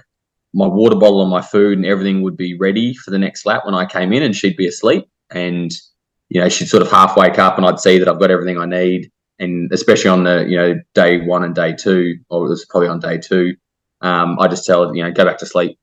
[0.54, 3.66] my water bottle and my food and everything would be ready for the next lap
[3.66, 5.70] when I came in, and she'd be asleep, and
[6.30, 8.56] you know she'd sort of half wake up, and I'd see that I've got everything
[8.56, 12.48] I need, and especially on the you know day one and day two, or it
[12.48, 13.54] was probably on day two,
[14.00, 15.78] um, I just tell her you know go back to sleep,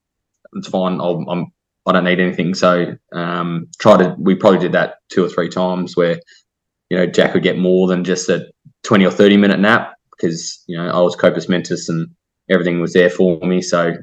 [0.54, 1.52] it's fine, I'll, I'm
[1.86, 2.56] I don't need anything.
[2.56, 6.20] So um, try to we probably did that two or three times where
[6.90, 8.52] you know Jac would get more than just a
[8.82, 12.10] twenty or thirty minute nap because you know I was Compos Mentis and
[12.50, 13.94] everything was there for me, so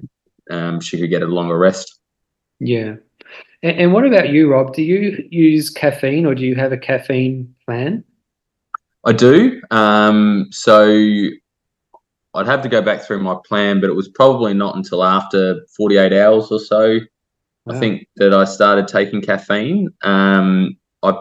[0.51, 1.99] um, she could get a longer rest.
[2.61, 2.97] Yeah.
[3.63, 4.75] And, and what about you, Rob?
[4.75, 8.05] Do you use caffeine or do you have a caffeine plan?
[9.05, 9.61] I do.
[9.71, 10.87] Um, so
[12.35, 15.61] I'd have to go back through my plan, but it was probably not until after
[15.77, 17.01] 48 hours or so.
[17.65, 17.77] Wow.
[17.77, 19.89] I think that I started taking caffeine.
[20.03, 21.15] Um, I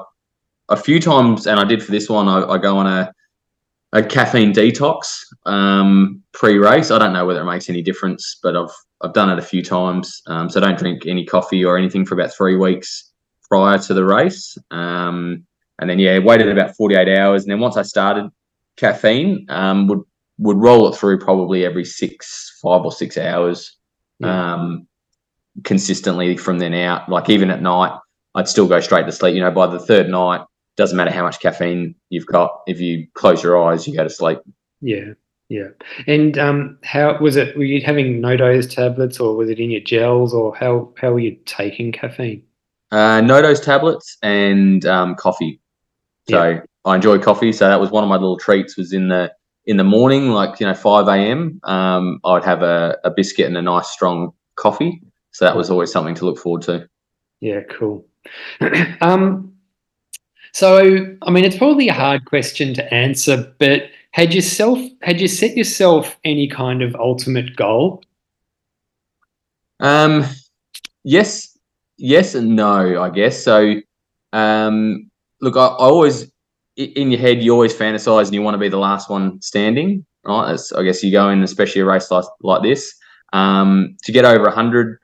[0.70, 2.28] a few times, and I did for this one.
[2.28, 3.14] I, I go on a
[3.94, 6.92] a caffeine detox um, pre-race.
[6.92, 9.62] I don't know whether it makes any difference, but I've I've done it a few
[9.64, 10.22] times.
[10.28, 13.12] Um, so I don't drink any coffee or anything for about three weeks
[13.50, 14.58] prior to the race.
[14.72, 15.46] Um,
[15.80, 18.30] and then yeah, waited about 48 hours, and then once I started
[18.78, 20.02] caffeine, um, would
[20.40, 23.78] would roll it through probably every six, five or six hours,
[24.20, 24.54] Yeah.
[24.56, 24.88] um,
[25.64, 27.08] consistently from then out.
[27.10, 27.98] Like even at night,
[28.34, 29.36] I'd still go straight to sleep.
[29.36, 30.42] You know, by the third night,
[30.76, 32.62] doesn't matter how much caffeine you've got.
[32.68, 34.40] If you close your eyes, you go to sleep.
[34.82, 35.14] Yeah.
[35.50, 35.68] Yeah.
[36.08, 37.56] And um, how was it?
[37.56, 41.12] Were you having No Doz tablets or was it in your gels or how, how
[41.12, 42.44] were you taking caffeine?
[42.92, 45.60] Uh, No Doz tablets and um, coffee.
[46.30, 47.52] So I enjoy coffee.
[47.52, 48.78] So that was one of my little treats.
[48.78, 49.34] Was in the
[49.66, 51.60] in the morning, like you know, five a.m.
[51.64, 55.02] Um, I would have a, a biscuit and a nice strong coffee.
[55.32, 56.88] So that was always something to look forward to.
[57.40, 58.06] Yeah, cool.
[59.02, 59.53] um,
[60.54, 65.28] so, I mean, it's probably a hard question to answer, but had yourself had you
[65.28, 68.04] set yourself any kind of ultimate goal?
[69.80, 70.26] Um,
[71.04, 71.58] yes,
[71.98, 73.02] yes, and no.
[73.02, 73.82] I guess so.
[74.32, 75.10] Um,
[75.42, 76.32] look, I, I always
[76.78, 80.06] in your head you always fantasize and you want to be the last one standing,
[80.24, 80.60] right?
[80.76, 82.94] I guess you go in, especially a race like, like this,
[83.34, 85.00] um, to get over hundred.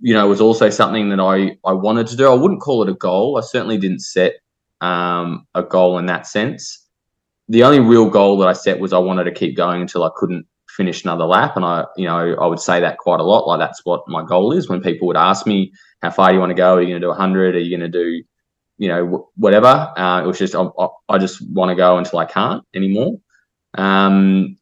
[0.00, 2.28] You know, was also something that I I wanted to do.
[2.28, 3.38] I wouldn't call it a goal.
[3.38, 4.40] I certainly didn't set
[4.80, 6.86] um, a goal in that sense.
[7.48, 10.10] The only real goal that I set was I wanted to keep going until I
[10.16, 13.46] couldn't finish another lap, and I, you know, I would say that quite a lot.
[13.46, 14.68] Like that's what my goal is.
[14.68, 16.74] When people would ask me, "How far do you want to go?
[16.76, 17.54] Are you going to do 100?
[17.56, 18.22] Are you going to do,
[18.78, 21.98] you know, wh- whatever?" Uh, it was just I, I- I just want to go
[21.98, 23.18] until I can't anymore.
[23.76, 24.56] Um,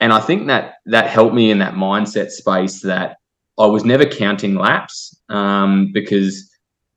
[0.00, 3.18] and I think that that helped me in that mindset space that
[3.58, 6.50] I was never counting laps um, because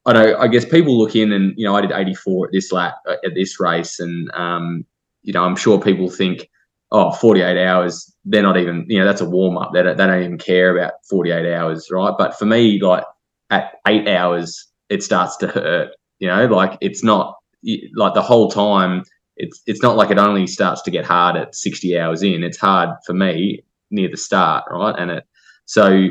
[0.05, 2.71] I know I guess people look in and you know I did 84 at this
[2.71, 4.85] lap uh, at this race and um,
[5.23, 6.49] you know I'm sure people think
[6.91, 10.05] oh 48 hours they're not even you know that's a warm up they don't, they
[10.07, 12.13] don't even care about 48 hours right?
[12.17, 13.03] But for me like
[13.49, 15.89] at eight hours it starts to hurt
[16.19, 16.45] you know?
[16.45, 17.35] Like it's not
[17.95, 19.03] like the whole time
[19.37, 22.43] it's it's not like it only starts to get hard at 60 hours in.
[22.43, 24.95] It's hard for me near the start right?
[24.97, 25.23] And it
[25.65, 26.07] so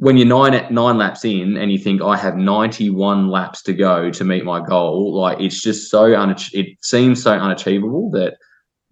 [0.00, 3.72] when you're nine at nine laps in and you think I have 91 laps to
[3.72, 8.36] go to meet my goal, like it's just so unach- it seems so unachievable that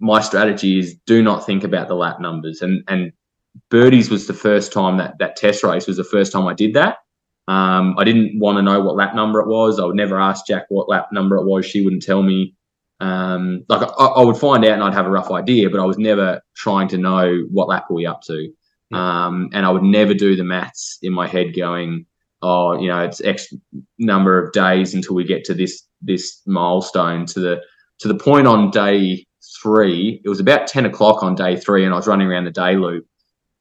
[0.01, 2.61] my strategy is do not think about the lap numbers.
[2.61, 3.13] And and
[3.71, 6.75] birdies was the first time that that test race was the first time I did
[6.75, 6.99] that.
[7.49, 9.79] Um, I didn't want to know what lap number it was.
[9.79, 11.65] I would never ask Jac what lap number it was.
[11.65, 12.55] She wouldn't tell me.
[12.99, 15.85] Um, like I, I, would find out and I'd have a rough idea, but I
[15.85, 18.51] was never trying to know what lap were we up to.
[18.93, 22.07] Um, and I would never do the maths in my head going,
[22.43, 23.53] oh, you know, it's X
[23.99, 27.27] number of days until we get to this this milestone.
[27.27, 27.63] To the
[27.99, 29.27] to the point on day
[29.61, 32.51] three, it was about ten o'clock on day three, and I was running around the
[32.51, 33.07] day loop.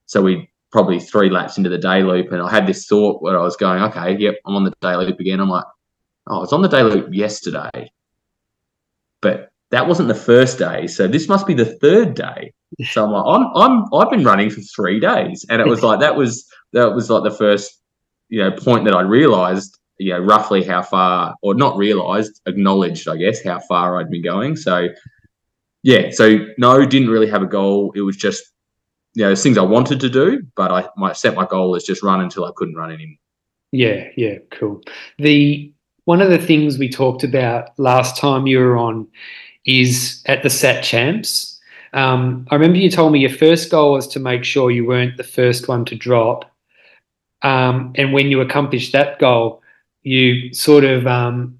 [0.06, 3.40] So we probably three laps into the day loop, and I had this thought where
[3.40, 5.40] I was going, okay, yep, I'm on the day loop again.
[5.40, 5.66] I'm like,
[6.28, 7.92] oh, I was on the day loop yesterday,
[9.22, 12.54] but that wasn't the first day, so this must be the third day.
[12.84, 16.00] So I'm like, I'm, I'm I've been running for three days, and it was like
[16.02, 17.82] that was that was like the first
[18.30, 23.08] you know point that I realised you know roughly how far, or not realised, acknowledged,
[23.08, 24.56] I guess, how far I'd been going.
[24.56, 24.90] So
[25.84, 27.94] yeah, so no, didn't really have a goal.
[27.96, 28.44] It was just
[29.14, 32.04] you know things I wanted to do, but I might set my goal as just
[32.04, 33.18] run until I couldn't run anymore.
[33.72, 34.82] Yeah, yeah, cool.
[35.18, 35.72] The
[36.06, 39.08] one of the things we talked about last time you were on
[39.66, 41.55] is at the Sat Champs.
[41.96, 45.18] Um, I remember you told me your first goal was to make sure you weren't
[45.18, 46.52] the first one to drop.
[47.42, 49.64] Um, and when you accomplished that goal,
[50.04, 51.58] you sort of um,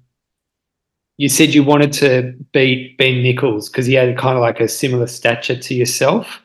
[1.16, 4.68] you said you wanted to beat Ben Nichols because he had kind of like a
[4.68, 6.42] similar stature to yourself.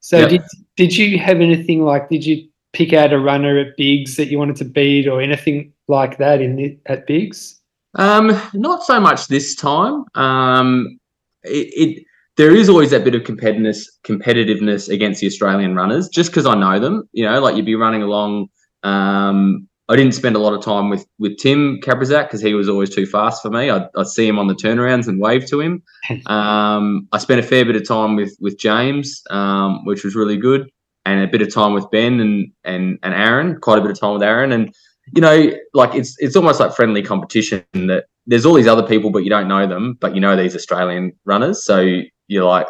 [0.00, 0.30] So yep.
[0.30, 0.42] did
[0.76, 2.08] did you have anything like?
[2.08, 5.72] Did you pick out a runner at Bigs that you wanted to beat, or anything
[5.86, 7.60] like that in the, at Bigs?
[7.94, 10.04] Um, not so much this time.
[10.14, 10.98] Um,
[11.44, 12.04] it, it
[12.38, 16.54] there is always that bit of competitiveness competitiveness against the Australian runners, just because I
[16.54, 17.06] know them.
[17.12, 18.48] You know, like you'd be running along.
[18.84, 22.68] Um, I didn't spend a lot of time with with Tim Kaprizak because he was
[22.68, 23.70] always too fast for me.
[23.70, 25.82] I'd, I'd, see him on the turnarounds and wave to him.
[26.26, 30.36] Um, I spent a fair bit of time with with James, um, which was really
[30.36, 30.70] good,
[31.04, 33.58] and a bit of time with Ben and and and Aaron.
[33.60, 34.72] Quite a bit of time with Aaron, and
[35.14, 39.10] you know, like it's it's almost like friendly competition that there's all these other people,
[39.10, 41.64] but you don't know them, but you know these Australian runners.
[41.64, 42.66] So you're like,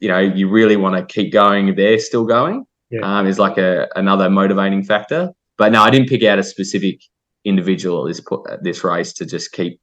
[0.00, 1.74] you know, you really want to keep going.
[1.74, 2.66] They're still going.
[2.90, 3.00] Yeah.
[3.02, 5.32] Um, is like a another motivating factor.
[5.58, 7.02] But no, I didn't pick out a specific
[7.44, 9.80] individual at this at this race to just keep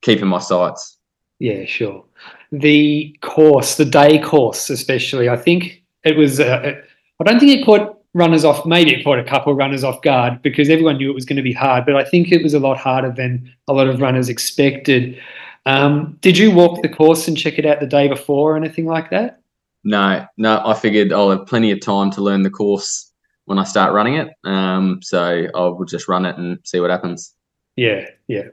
[0.00, 0.98] keeping my sights.
[1.38, 2.04] Yeah, sure.
[2.52, 6.40] The course, the day course, especially, I think it was.
[6.40, 6.80] Uh,
[7.20, 8.66] I don't think it caught runners off.
[8.66, 11.42] Maybe it caught a couple runners off guard because everyone knew it was going to
[11.42, 11.86] be hard.
[11.86, 15.18] But I think it was a lot harder than a lot of runners expected.
[15.66, 18.86] Um, did you walk the course and check it out the day before or anything
[18.86, 19.40] like that?
[19.84, 20.62] No, no.
[20.64, 23.10] I figured I'll have plenty of time to learn the course
[23.46, 24.28] when I start running it.
[24.44, 27.34] Um, so I will just run it and see what happens.
[27.76, 28.48] Yeah, yeah.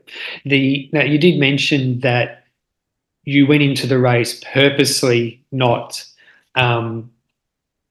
[0.45, 2.45] The now you did mention that
[3.26, 6.04] you went into the race purposely not
[6.56, 7.12] um,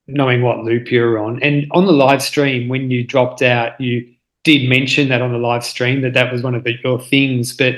[0.09, 4.13] knowing what loop you're on, and on the live stream when you dropped out, you
[4.45, 7.55] did mention that on the live stream that that was one of the, your things.
[7.55, 7.77] But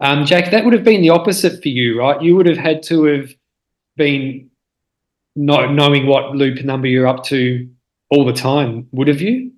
[0.00, 2.20] um, Jac, that would have been the opposite for you, right?
[2.20, 3.34] You would have had to have
[3.96, 4.50] been
[5.36, 7.68] not knowing what loop number you're up to
[8.10, 9.52] all the time, would have you?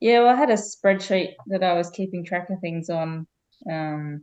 [0.00, 3.26] Yeah, well, I had a spreadsheet that I was keeping track of things on.
[3.70, 4.22] Um,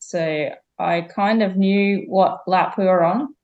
[0.00, 3.34] so I kind of knew what lap we were on.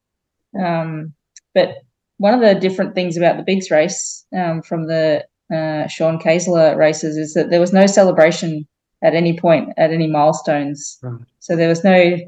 [0.60, 1.14] Um,
[1.54, 1.78] but
[2.18, 6.76] one of the different things about the Bigs race um, from the uh, Sean Kaesler
[6.76, 8.66] races is that there was no celebration
[9.02, 10.98] at any point at any milestones.
[11.02, 11.20] Right.
[11.40, 12.18] So there was no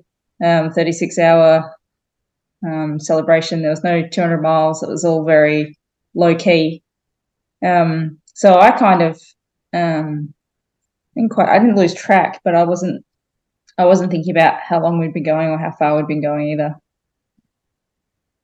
[0.45, 1.75] um, 36 hour
[2.67, 3.63] um, celebration.
[3.63, 4.83] There was no 200 miles.
[4.83, 5.77] It was all very
[6.15, 6.83] low key.
[7.65, 9.21] Um, so I kind of
[9.73, 10.33] um,
[11.15, 13.05] didn't quite I didn't lose track, but I wasn't
[13.79, 16.49] I wasn't thinking about how long we'd been going or how far we'd been going
[16.49, 16.77] either.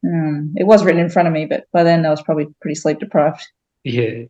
[0.04, 2.74] Um, it was written in front of me, but by then I was probably pretty
[2.74, 3.46] sleep deprived.
[3.84, 4.24] Yeah,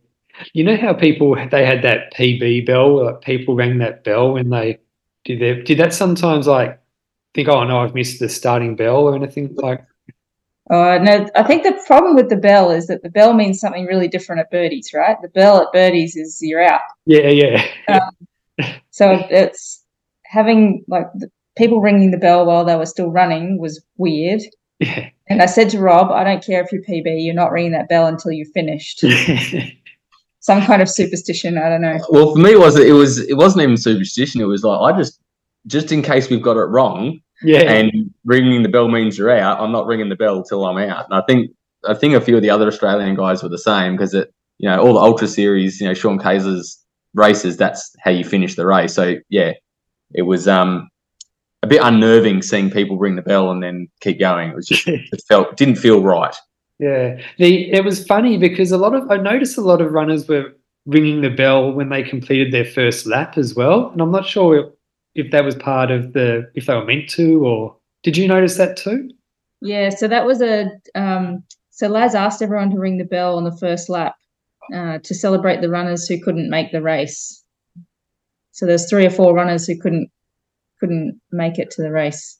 [0.53, 4.49] you know how people they had that PB bell, like people rang that bell when
[4.49, 4.79] they
[5.23, 6.79] did their did that sometimes like
[7.33, 9.85] think, oh no, I've missed the starting bell or anything like
[10.69, 13.85] uh, no, I think the problem with the bell is that the bell means something
[13.85, 15.15] really different at birdies, right?
[15.21, 16.81] The bell at birdies is you're out.
[17.05, 17.67] Yeah, yeah.
[17.87, 19.83] Um, so it's
[20.23, 21.05] having like
[21.55, 24.41] people ringing the bell while they were still running was weird.
[24.79, 25.09] Yeah.
[25.27, 27.89] And I said to Rob, I don't care if you're PB, you're not ringing that
[27.89, 28.99] bell until you've finished.
[30.39, 31.97] Some kind of superstition, I don't know.
[32.09, 34.41] Well, for me, it was it was it wasn't even superstition.
[34.41, 35.19] It was like I just
[35.65, 37.71] just in case we've got it wrong, yeah.
[37.71, 39.59] And ringing the bell means you're out.
[39.59, 41.05] I'm not ringing the bell till I'm out.
[41.05, 41.51] And I think
[41.87, 44.69] I think a few of the other Australian guys were the same because it, you
[44.69, 48.65] know, all the ultra series, you know, Sean Kaesler's races, that's how you finish the
[48.65, 48.93] race.
[48.93, 49.53] So yeah,
[50.13, 50.89] it was um
[51.65, 54.49] a bit unnerving seeing people ring the bell and then keep going.
[54.49, 56.35] It was just it felt didn't feel right.
[56.79, 57.19] Yeah.
[57.37, 60.53] The it was funny because a lot of I noticed a lot of runners were
[60.85, 63.89] ringing the bell when they completed their first lap as well.
[63.89, 64.71] And I'm not sure
[65.15, 68.57] if that was part of the if they were meant to, or did you notice
[68.57, 69.09] that too?
[69.61, 73.43] Yeah, so that was a um, so Laz asked everyone to ring the bell on
[73.43, 74.15] the first lap
[74.73, 77.43] uh, to celebrate the runners who couldn't make the race.
[78.51, 80.09] So there's three or four runners who couldn't
[80.85, 82.37] couldn't make it to the race.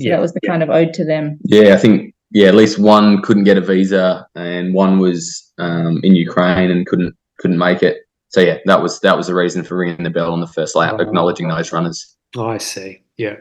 [0.00, 0.16] So Yeah.
[0.16, 1.38] that was the kind of ode to them.
[1.44, 6.00] Yeah, I think yeah, at least one couldn't get a visa, and one was um,
[6.02, 7.98] in Ukraine and couldn't couldn't make it.
[8.28, 10.74] So yeah, that was that was the reason for ringing the bell on the first
[10.76, 11.02] lap, Oh.
[11.02, 12.16] acknowledging those runners.
[12.38, 13.02] I see.
[13.18, 13.36] Yeah.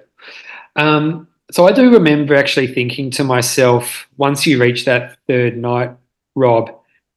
[0.76, 5.92] Um, so I do remember actually thinking to myself once you reached that third night,
[6.36, 6.72] Rob,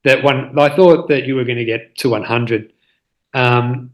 [0.05, 2.71] that one I thought that you were going to get to 100.
[3.33, 3.91] Um,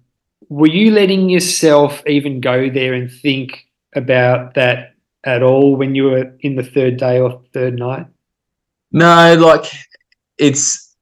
[0.51, 6.03] were you letting yourself even go there and think about that at all when you
[6.03, 8.05] were in the third day or third night?
[8.91, 9.71] No, like
[10.37, 10.93] it's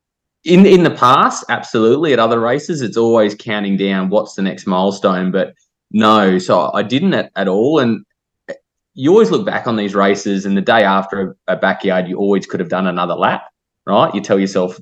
[0.43, 2.14] in in the past, absolutely.
[2.14, 5.32] At other races, it's always counting down what's the next milestone.
[5.32, 5.56] But
[5.89, 7.80] no, so I didn't at, at all.
[7.80, 8.06] And
[8.50, 8.54] eh,
[8.93, 12.18] you always look back on these races, and the day after a, a backyard, you
[12.18, 13.45] always could have done another lap,
[13.90, 14.14] right?
[14.14, 14.80] You tell yourself,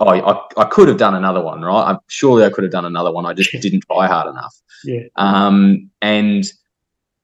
[0.00, 1.90] oh, I, I could have done another one, right?
[1.90, 3.24] I'm surely I could have done another one.
[3.24, 4.54] I just didn't try hard enough.
[4.84, 5.04] Yeah.
[5.16, 6.44] Um, and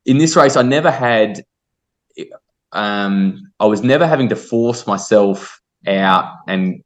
[0.07, 1.45] in this race, I never had,
[2.72, 6.82] um, I was never having to force myself out and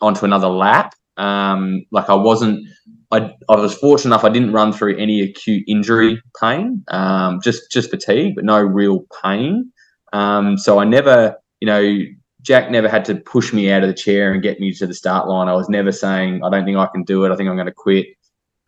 [0.00, 0.94] onto another lap.
[1.16, 2.66] Um, like I wasn't,
[3.10, 7.70] I, I was fortunate enough I didn't run through any acute injury pain, um, just
[7.70, 9.72] just fatigue, but no real pain.
[10.12, 11.98] Um, so I never, you know,
[12.42, 14.94] Jac never had to push me out of the chair and get me to the
[14.94, 15.48] start line.
[15.48, 17.32] I was never saying, I don't think I can do it.
[17.32, 18.06] I think I'm going to quit.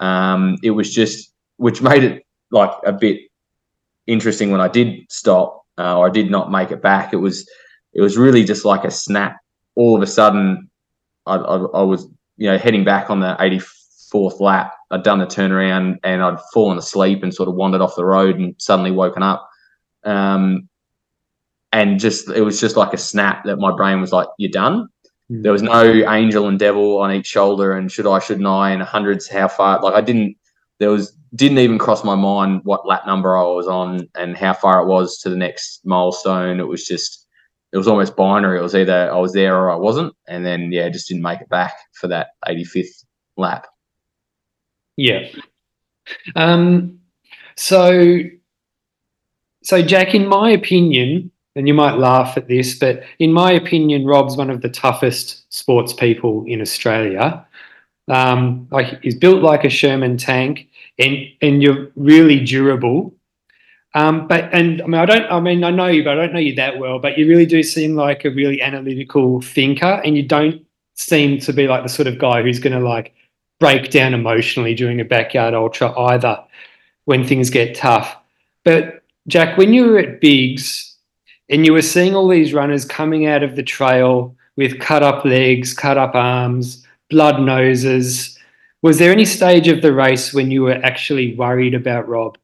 [0.00, 3.20] Um, it was just, which made it like a bit
[4.06, 7.12] interesting when I did stop uh, or I did not make it back.
[7.12, 7.48] It was,
[7.92, 9.38] it was really just like a snap.
[9.74, 10.70] All of a sudden,
[11.26, 14.74] I, I, I was, you know, heading back on the 84th lap.
[14.90, 18.38] I'd done the turnaround and I'd fallen asleep and sort of wandered off the road
[18.38, 19.48] and suddenly woken up.
[20.04, 20.68] Um,
[21.72, 24.88] and just it was just like a snap that my brain was like, "You're done."
[25.30, 25.42] Mm.
[25.42, 28.82] There was no angel and devil on each shoulder, and should I, shouldn't I, and
[28.82, 29.80] hundreds, how far?
[29.82, 30.36] Like I didn't.
[30.78, 34.52] There was didn't even cross my mind what lap number I was on and how
[34.52, 36.60] far it was to the next milestone.
[36.60, 37.26] It was just,
[37.72, 38.58] it was almost binary.
[38.58, 41.40] It was either I was there or I wasn't, and then yeah, just didn't make
[41.40, 43.04] it back for that 85th
[43.36, 43.66] lap.
[44.96, 45.26] Yeah.
[46.36, 46.98] Um,
[47.56, 48.20] so,
[49.62, 54.06] so Jac, in my opinion, and you might laugh at this, but in my opinion,
[54.06, 57.46] Rob's one of the toughest sports people in Australia.
[58.08, 63.14] Um, like he's built like a Sherman tank, and and you're really durable.
[63.94, 65.24] Um, but and I mean, I don't.
[65.30, 66.98] I mean, I know you, but I don't know you that well.
[66.98, 71.52] But you really do seem like a really analytical thinker, and you don't seem to
[71.52, 73.14] be like the sort of guy who's going to like
[73.60, 76.42] break down emotionally during a backyard ultra either
[77.04, 78.16] when things get tough.
[78.64, 80.91] But Jac, when you were at Bigs
[81.52, 85.24] and you were seeing all these runners coming out of the trail with cut up
[85.24, 88.38] legs, cut up arms, blood noses,
[88.82, 92.36] was there any stage of the race when you were actually worried about Rob?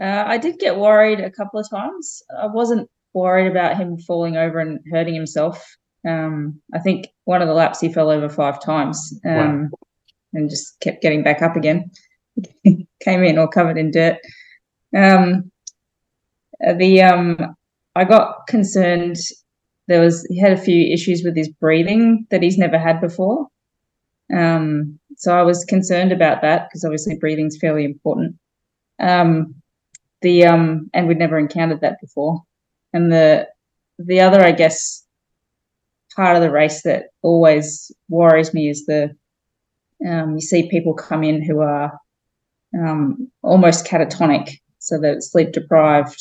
[0.00, 2.22] Uh, I did get worried a couple of times.
[2.40, 5.76] I wasn't worried about him falling over and hurting himself.
[6.06, 9.70] Um, I think one of the laps he fell over five times um,
[10.32, 11.90] and just kept getting back up again.
[13.02, 14.18] Came in all covered in dirt.
[14.96, 15.50] Um,
[16.60, 17.56] the um,
[17.94, 19.16] I got concerned.
[19.86, 23.48] There was he had a few issues with his breathing that he's never had before.
[24.34, 28.36] Um, so I was concerned about that because obviously breathing's fairly important.
[28.98, 29.54] Um,
[30.22, 32.42] the um, and we'd never encountered that before.
[32.92, 33.48] And the
[33.98, 35.04] the other, I guess,
[36.16, 39.14] part of the race that always worries me is the
[40.06, 41.92] um, you see people come in who are
[42.76, 46.20] um, almost catatonic, so they're sleep deprived.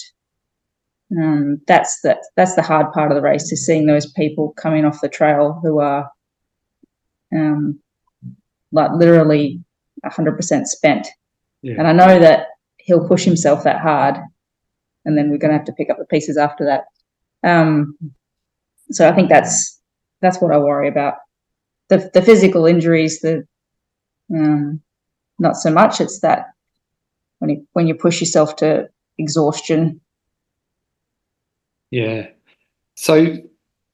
[1.18, 4.84] Um, that's that that's the hard part of the race is seeing those people coming
[4.84, 6.09] off the trail who are
[7.34, 7.80] um,
[8.72, 9.61] like literally
[10.05, 11.07] 100% spent.
[11.61, 11.76] Yeah.
[11.78, 12.47] And I know that
[12.78, 14.18] he'll push himself that hard,
[15.05, 16.86] and then we're going to have to pick up the pieces after that.
[17.47, 17.97] Um,
[18.91, 19.80] so I think that's
[20.22, 21.16] that's what I worry about.
[21.89, 23.47] The the physical injuries, the
[24.34, 24.82] um,
[25.39, 26.01] not so much.
[26.01, 26.47] It's that
[27.39, 30.01] when you when you push yourself to exhaustion.
[31.93, 32.29] Yeah.
[32.95, 33.37] So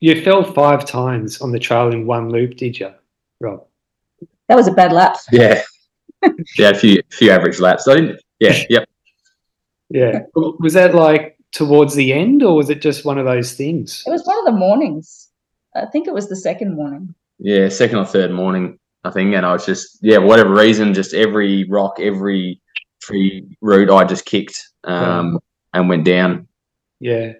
[0.00, 2.94] you fell five times on the trail in one loop, did you,
[3.40, 3.66] Rob?
[4.48, 5.18] That was a bad lap.
[5.30, 5.60] Yeah,
[6.56, 7.86] yeah, a few few average laps.
[7.86, 8.22] I didn't.
[8.38, 8.88] Yeah, yep.
[9.90, 10.20] Yeah.
[10.34, 14.02] Was that like towards the end or was it just one of those things?
[14.06, 15.28] It was one of the mornings.
[15.76, 17.14] I think it was the second morning.
[17.38, 21.12] Yeah, second or third morning, I think, and I was just yeah, whatever reason, just
[21.12, 22.62] every rock, every
[23.02, 25.38] tree root I just kicked um,
[25.74, 26.48] and went down.
[26.98, 27.34] Yeah.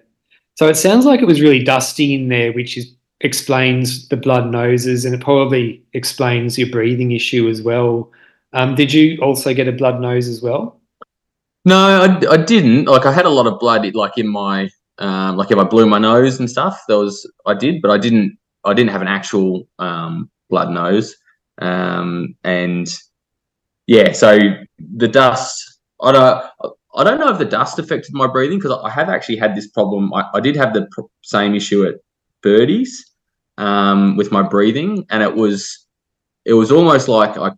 [0.61, 4.51] So it sounds like it was really dusty in there, which is explains the blood
[4.51, 8.11] noses, and it probably explains your breathing issue as well.
[8.53, 10.79] Um, did you also get a blood nose as well?
[11.65, 12.85] No, I, I didn't.
[12.85, 15.87] Like I had a lot of blood, like in my, um, like if I blew
[15.87, 18.37] my nose and stuff, there was I did, but I didn't.
[18.63, 21.15] I didn't have an actual um, blood nose,
[21.59, 22.87] um, and
[23.87, 24.11] yeah.
[24.11, 24.37] So
[24.77, 26.73] the dust, I don't.
[26.95, 29.67] I don't know if the dust affected my breathing because I have actually had this
[29.67, 30.13] problem.
[30.13, 31.95] I, I did have the pr- same issue at
[32.41, 33.11] birdies
[33.57, 35.87] um, with my breathing, and it was
[36.45, 37.51] it was almost like I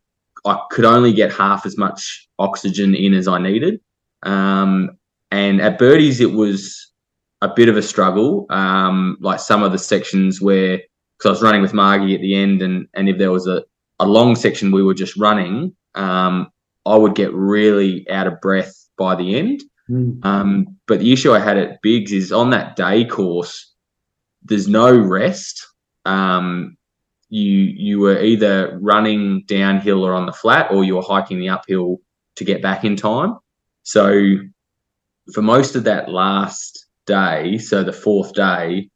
[0.46, 3.80] I could only get half as much oxygen in as I needed.
[4.24, 4.98] Um,
[5.32, 6.92] and at birdies, it was
[7.42, 8.46] a bit of a struggle.
[8.50, 10.78] Um, like some of the sections where,
[11.18, 13.64] because I was running with Margie at the end, and and if there was a,
[14.00, 16.52] a long section we were just running, um,
[16.86, 19.64] I would get really out of breath by the end.
[19.90, 20.24] Mm.
[20.24, 23.74] Um, but the issue I had at Bigs is on that day course,
[24.44, 25.66] there's no rest.
[26.06, 26.78] Um,
[27.30, 31.50] you you were either running downhill or on the flat, or you were hiking the
[31.50, 31.98] uphill
[32.36, 33.38] to get back in time.
[33.84, 34.36] So
[35.34, 38.90] for most of that last day, so the fourth day,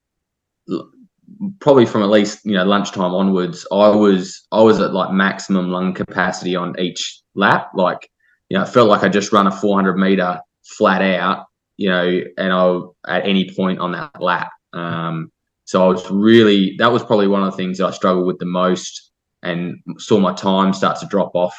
[1.59, 5.71] probably from at least you know lunchtime onwards, I was I was at like maximum
[5.71, 7.71] lung capacity on each lap.
[7.73, 8.09] Like
[8.49, 11.45] you know, it felt like I just run a 400 meter flat out,
[11.77, 14.51] you know, and I at any point on that lap.
[14.73, 15.31] Um,
[15.65, 18.45] so I was really that was probably one of the things I struggled with the
[18.45, 19.11] most,
[19.43, 21.55] and saw my time start to drop off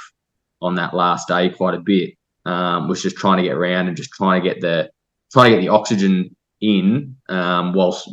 [0.61, 2.15] on that last day quite a bit.
[2.47, 4.91] Um, was just trying to get around and just trying to get the
[5.31, 8.09] trying to get the oxygen in um, whilst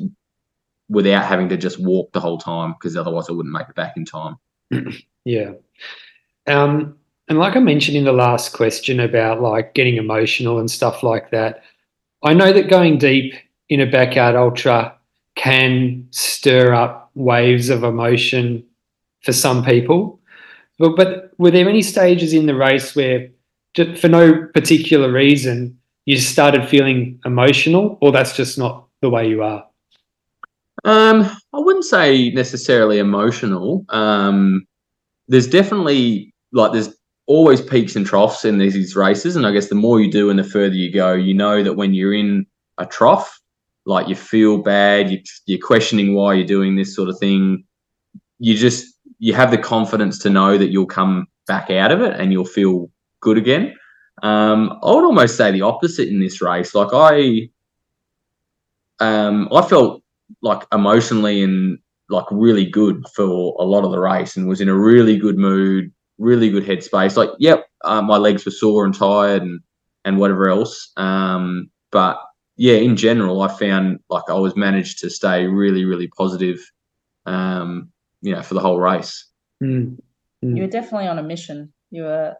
[0.89, 3.95] without having to just walk the whole time because otherwise I wouldn't make it back
[3.95, 4.35] in time.
[5.23, 5.51] yeah.
[6.45, 6.97] Um,
[7.27, 11.31] and like I mentioned in the last question about like getting emotional and stuff like
[11.31, 11.63] that,
[12.23, 13.33] I know that going deep
[13.69, 14.95] in a backyard ultra
[15.35, 18.63] can stir up waves of emotion
[19.23, 20.19] for some people.
[20.77, 23.29] But, but were there any stages in the race where,
[23.97, 29.41] for no particular reason, you started feeling emotional, or that's just not the way you
[29.41, 29.65] are?
[30.83, 31.23] Um,
[31.53, 33.85] I wouldn't say necessarily emotional.
[33.89, 34.67] Um,
[35.27, 36.95] there's definitely like there's
[37.27, 40.37] always peaks and troughs in these races, and I guess the more you do and
[40.37, 42.45] the further you go, you know that when you're in
[42.77, 43.39] a trough,
[43.85, 47.65] like you feel bad, you, you're questioning why you're doing this sort of thing.
[48.39, 48.85] You just
[49.19, 52.45] you have the confidence to know that you'll come back out of it and you'll
[52.45, 52.89] feel
[53.21, 53.73] good again.
[54.23, 56.73] Um, I would almost say the opposite in this race.
[56.73, 57.49] Like I,
[58.99, 60.03] um, I felt
[60.41, 63.23] like emotionally and like really good for
[63.59, 67.17] a lot of the race and was in a really good mood, really good headspace.
[67.17, 69.59] Like, yep, uh, my legs were sore and tired and
[70.03, 70.91] and whatever else.
[70.97, 72.19] Um, but
[72.57, 76.59] yeah, in general, I found like I was managed to stay really, really positive,
[77.25, 77.89] um,
[78.21, 79.27] you know, for the whole race.
[79.61, 79.97] Mm.
[80.43, 80.55] Mm.
[80.55, 81.73] You were definitely on a mission.
[81.91, 82.35] You were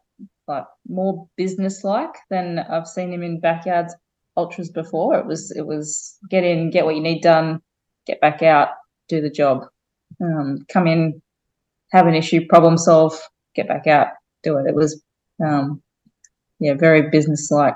[0.47, 3.95] like more business-like than I've seen him in backyards
[4.37, 5.17] ultras before.
[5.17, 7.61] It was it was get in, get what you need done,
[8.05, 8.69] get back out,
[9.07, 9.65] do the job.
[10.21, 11.21] Um, come in,
[11.91, 13.19] have an issue, problem solve,
[13.55, 14.07] get back out,
[14.43, 14.67] do it.
[14.67, 15.01] It was,
[15.43, 15.81] um,
[16.59, 17.75] yeah, very business-like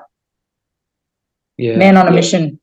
[1.58, 1.78] Yeah.
[1.78, 2.16] man on a Yeah.
[2.16, 2.60] mission.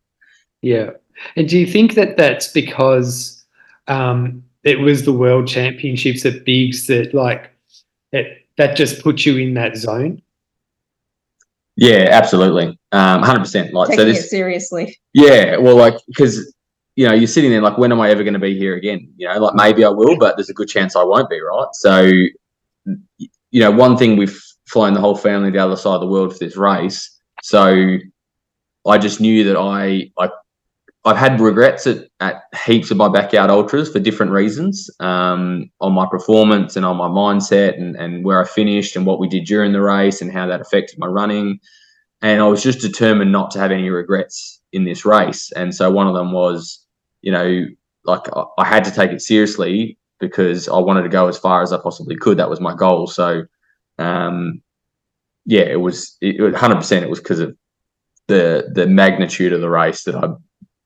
[0.62, 0.90] Yeah.
[1.36, 3.44] And do you think that that's because
[3.88, 7.50] um, it was the world championships at Bigs that like
[8.12, 10.22] it, that just put you in that zone?
[11.76, 13.74] Yeah, absolutely, um, hundred percent.
[13.74, 14.98] Like Taking so, it this seriously.
[15.12, 16.54] Yeah, well, like because
[16.96, 19.12] you know you're sitting there like, when am I ever going to be here again?
[19.18, 21.68] You know, like maybe I will, but there's a good chance I won't be, right?
[21.74, 22.10] So,
[23.18, 26.32] you know, one thing we've flown the whole family the other side of the world
[26.32, 27.10] for this race,
[27.42, 27.96] so
[28.86, 30.30] I just knew that I I
[31.06, 35.92] I've had regrets at, at heaps of my backyard ultras for different reasons um, on
[35.92, 39.44] my performance and on my mindset and, and where I finished and what we did
[39.44, 41.60] during the race and how that affected my running.
[42.22, 45.52] And I was just determined not to have any regrets in this race.
[45.52, 46.84] And so one of them was,
[47.22, 47.66] you know,
[48.04, 51.62] like I, I had to take it seriously because I wanted to go as far
[51.62, 52.38] as I possibly could.
[52.38, 53.06] That was my goal.
[53.06, 53.44] So,
[53.98, 54.62] um,
[55.44, 57.02] yeah, it was 100%.
[57.02, 57.56] It was because of
[58.28, 60.28] the the magnitude of the race that I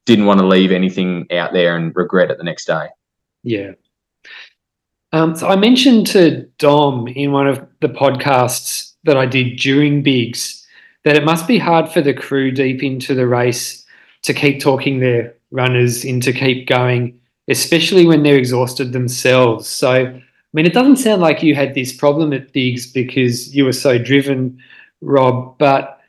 [0.07, 2.89] didn't want to leave anything out there and regret it the next day.
[3.43, 3.73] Yeah.
[5.13, 10.03] Um, so I mentioned to Dom in one of the podcasts that I did during
[10.03, 10.67] Bigs
[11.05, 13.85] that it must be hard for the crew deep into the race
[14.23, 19.69] to keep talking their runners into keep going, especially when they're exhausted themselves.
[19.69, 20.23] So, I
[20.53, 23.99] mean, it doesn't sound like you had this problem at Bigs because you were so
[23.99, 24.59] driven,
[25.01, 25.57] Rob.
[25.59, 26.01] But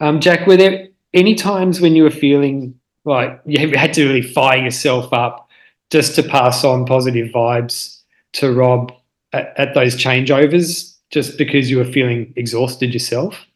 [0.00, 2.74] um, Jac, were there any times when you were feeling
[3.04, 5.48] like you had to really fire yourself up
[5.90, 8.00] just to pass on positive vibes
[8.34, 8.92] to Rob
[9.32, 13.46] at, at those changeovers, just because you were feeling exhausted yourself?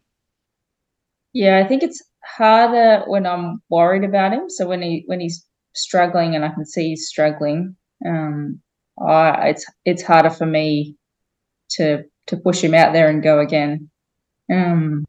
[1.35, 4.49] Yeah, I think it's harder when I'm worried about him.
[4.49, 8.61] So when he when he's struggling and I can see he's struggling, um,
[9.01, 10.97] I, it's it's harder for me
[11.73, 13.91] to to push him out there and go again.
[14.51, 15.05] Um,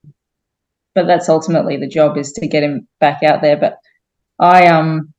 [0.96, 3.58] but that's ultimately the job is to get him back out there.
[3.58, 3.78] But
[4.40, 5.14] I um,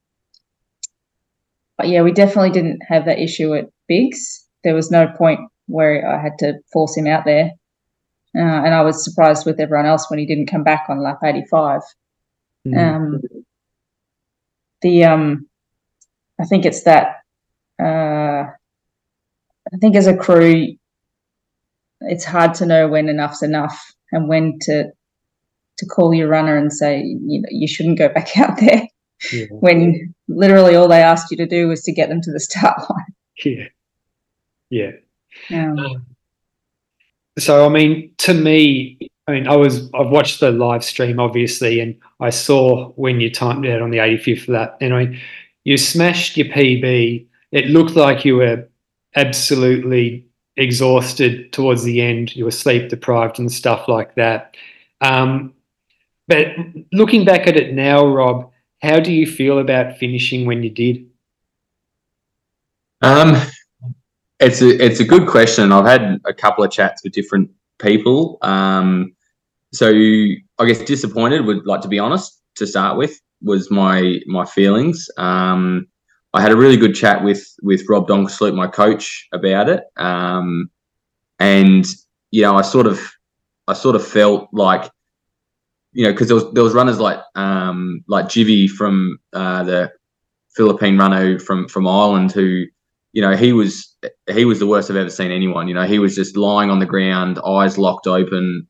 [1.76, 4.46] but yeah, we definitely didn't have that issue at Bigs.
[4.62, 7.52] There was no point where I had to force him out there.
[8.36, 11.18] Uh, and I was surprised with everyone else when he didn't come back on lap
[11.22, 11.82] 85.
[12.66, 12.78] Mm.
[12.78, 13.20] Um,
[14.84, 15.48] the um,
[16.40, 17.22] I think it's that.
[17.82, 18.44] Uh,
[19.72, 20.76] I think as a crew,
[22.02, 23.82] it's hard to know when enough's enough
[24.12, 24.92] and when to
[25.78, 28.86] to call your runner and say you know you shouldn't go back out there
[29.32, 29.46] yeah.
[29.50, 32.78] when literally all they asked you to do was to get them to the start
[32.90, 33.14] line.
[33.44, 33.64] Yeah,
[34.70, 34.92] yeah.
[35.50, 36.06] Um,
[37.38, 41.80] so I mean, to me, I mean, I was I've watched the live stream obviously,
[41.80, 45.20] and I saw when you timed out on the 85th That, and I
[45.64, 47.26] you smashed your PB.
[47.52, 48.68] It looked like you were
[49.16, 52.36] absolutely exhausted towards the end.
[52.36, 54.56] You were sleep deprived and stuff like that.
[55.00, 55.54] Um,
[56.28, 56.48] but
[56.92, 58.50] looking back at it now, Rob,
[58.82, 61.06] how do you feel about finishing when you did?
[63.02, 63.36] Um,
[64.40, 65.72] it's a it's a good question.
[65.72, 68.38] I've had a couple of chats with different people.
[68.42, 69.13] Um,
[69.74, 74.44] so I guess disappointed would like to be honest to start with was my my
[74.44, 75.08] feelings.
[75.18, 75.86] Um,
[76.32, 79.84] I had a really good chat with with Rob Donkasloop, my coach, about it.
[79.96, 80.70] Um,
[81.38, 81.86] and
[82.30, 83.00] you know, I sort of
[83.68, 84.90] I sort of felt like
[85.92, 89.92] you know because there was there was runners like um, like Jivy from uh, the
[90.54, 92.66] Philippine runner from from Ireland who
[93.14, 93.96] you know, he was
[94.30, 95.68] he was the worst I've ever seen anyone.
[95.68, 98.66] You know, he was just lying on the ground, eyes locked open,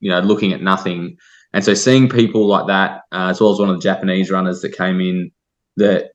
[0.00, 1.16] you know, looking at nothing.
[1.52, 4.60] And so seeing people like that, uh, as well as one of the Japanese runners
[4.62, 5.30] that came in,
[5.76, 6.12] that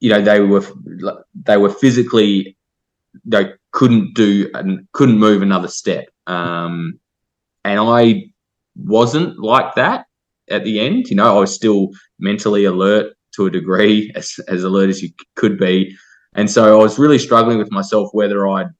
[0.00, 0.64] you know they were
[1.34, 2.56] they were physically
[3.24, 6.08] they couldn't do and couldn't move another step.
[6.26, 6.98] Um,
[7.64, 8.30] and I
[8.76, 10.06] wasn't like that
[10.48, 11.08] at the end.
[11.08, 15.10] You know, I was still mentally alert to a degree, as, as alert as you
[15.36, 15.96] could be.
[16.34, 18.70] And so I was really struggling with myself whether I'd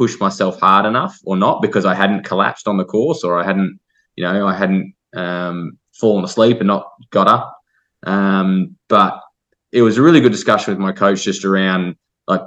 [0.00, 3.44] push myself hard enough or not because I hadn't collapsed on the course or I
[3.44, 3.78] hadn't,
[4.16, 7.54] you know, I hadn't um, fallen asleep and not got up.
[8.04, 9.20] Um, but
[9.72, 11.96] it was a really good discussion with my coach just around
[12.26, 12.40] like,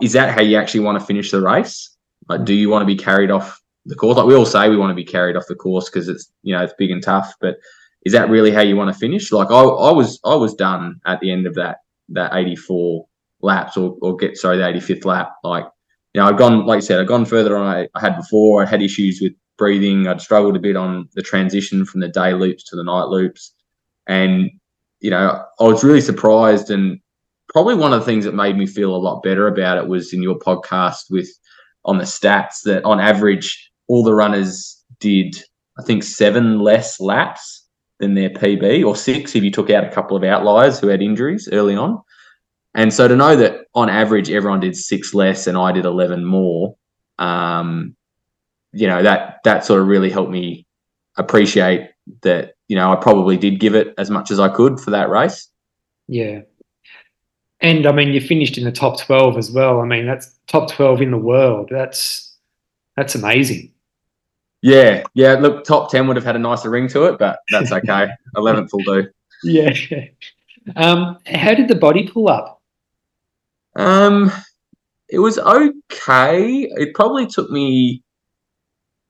[0.00, 1.94] is that how you actually want to finish the race?
[2.30, 4.16] Like, do you want to be carried off the course?
[4.16, 6.54] Like we all say we want to be carried off the course because it's you
[6.54, 7.56] know it's big and tough, but
[8.06, 9.30] is that really how you want to finish?
[9.32, 13.06] Like I, I was I was done at the end of that that 84
[13.40, 15.64] laps or, or get sorry the 85th lap like
[16.12, 18.62] you know i'd gone like i said i'd gone further than I, I had before.
[18.62, 20.06] I had issues with breathing.
[20.06, 23.52] I'd struggled a bit on the transition from the day loops to the night loops.
[24.06, 24.50] And
[25.00, 26.98] you know i was really surprised and
[27.48, 30.12] probably one of the things that made me feel a lot better about it was
[30.12, 31.28] in your podcast with
[31.84, 35.36] on the stats that on average all the runners did
[35.78, 37.58] i think seven less laps
[37.98, 41.02] than their PB, or six if you took out a couple of outliers who had
[41.02, 42.00] injuries early on.
[42.74, 46.24] And so to know that on average everyone did six less and I did eleven
[46.24, 46.76] more,
[47.18, 47.96] um,
[48.72, 50.66] you know that that sort of really helped me
[51.16, 51.90] appreciate
[52.22, 52.54] that.
[52.68, 55.48] You know, I probably did give it as much as I could for that race.
[56.06, 56.40] Yeah,
[57.60, 59.80] and I mean, you finished in the top twelve as well.
[59.80, 61.68] I mean, that's top twelve in the world.
[61.70, 62.36] That's
[62.96, 63.72] that's amazing.
[64.60, 65.34] Yeah, yeah.
[65.34, 68.08] Look, top ten would have had a nicer ring to it, but that's okay.
[68.36, 69.08] Eleventh will do.
[69.42, 69.72] Yeah.
[70.76, 72.57] Um, how did the body pull up?
[73.78, 74.30] Um,
[75.08, 76.68] it was okay.
[76.76, 78.02] It probably took me.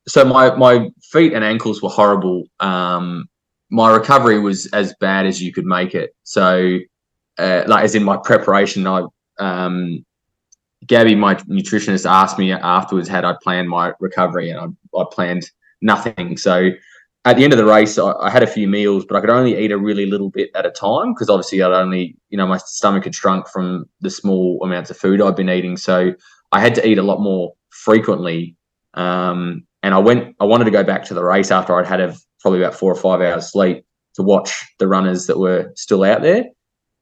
[0.06, 2.44] So my my feet and ankles were horrible.
[2.60, 3.28] Um,
[3.70, 6.14] my recovery was as bad as you could make it.
[6.22, 6.78] So,
[7.38, 9.02] uh, like as in my preparation, I
[9.40, 10.04] um,
[10.86, 14.60] Gabby, my nutritionist, asked me afterwards had I planned my recovery, and
[14.94, 15.50] I, I planned
[15.82, 16.36] nothing.
[16.36, 16.70] So
[17.28, 19.28] at the end of the race, I, I, had a few meals, but I could
[19.28, 22.46] only eat a really little bit at a time because obviously I'd only, you know,
[22.46, 25.76] my stomach had shrunk from the small amounts of food I'd been eating.
[25.76, 26.14] So
[26.52, 28.56] I had to eat a lot more frequently.
[28.94, 32.00] Um, and I went, I wanted to go back to the race after I'd had
[32.00, 36.04] a, probably about four or five hours sleep to watch the runners that were still
[36.04, 36.44] out there.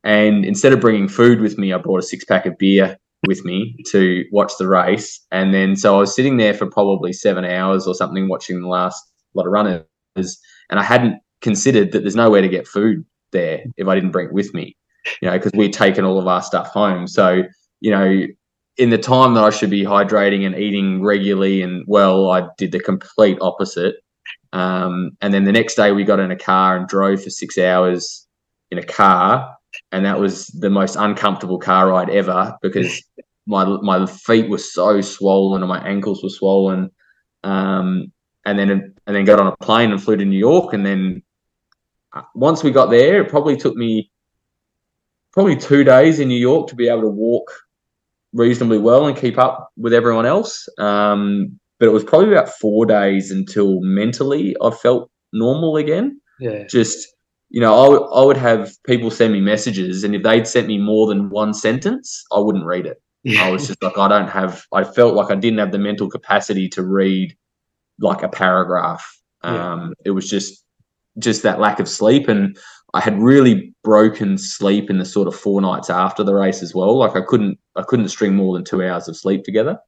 [0.03, 2.99] And instead of bringing food with me, I brought a six pack of beer
[3.29, 5.24] with me to watch the race.
[5.31, 8.68] And then so I was sitting there for probably seven hours or something watching the
[8.68, 9.01] last
[9.35, 9.85] lot of runners.
[10.17, 14.27] And I hadn't considered that there's nowhere to get food there if I didn't bring
[14.27, 14.77] it with me,
[15.21, 17.07] you know, because we'd taken all of our stuff home.
[17.07, 17.43] So,
[17.81, 18.27] you know,
[18.79, 22.73] in the time that I should be hydrating and eating regularly and well, I did
[22.73, 23.97] the complete opposite.
[24.53, 27.59] Um, and then the next day we got in a car and drove for six
[27.59, 28.27] hours
[28.71, 29.57] in a car
[29.93, 33.03] and that was the most uncomfortable car ride ever because
[33.47, 36.91] my my feet were so swollen and my ankles were swollen.
[37.45, 38.12] Um,
[38.45, 40.73] and then and then got on a plane and flew to New York.
[40.73, 41.23] And then
[42.13, 44.11] uh, once we got there, it probably took me
[45.33, 47.51] probably two days in New York to be able to walk
[48.33, 50.69] reasonably well and keep up with everyone else.
[50.79, 56.21] Um, but it was probably about four days until mentally I felt normal again.
[56.41, 56.65] Yeah.
[56.67, 57.09] Just
[57.49, 60.67] you know, I, w- I would have people send me messages, and if they'd sent
[60.67, 63.01] me more than one sentence, I wouldn't read it.
[63.23, 63.45] Yeah.
[63.45, 66.09] I was just like, I don't have, I felt like I didn't have the mental
[66.09, 67.37] capacity to read
[68.01, 69.05] like a paragraph.
[69.45, 69.73] Yeah.
[69.73, 70.65] Um, it was just,
[71.19, 72.29] just that lack of sleep.
[72.29, 72.57] And
[72.95, 76.75] I had really broken sleep in the sort of four nights after the race as
[76.75, 76.97] well.
[76.99, 79.79] Like I couldn't, I couldn't string more than two hours of sleep together.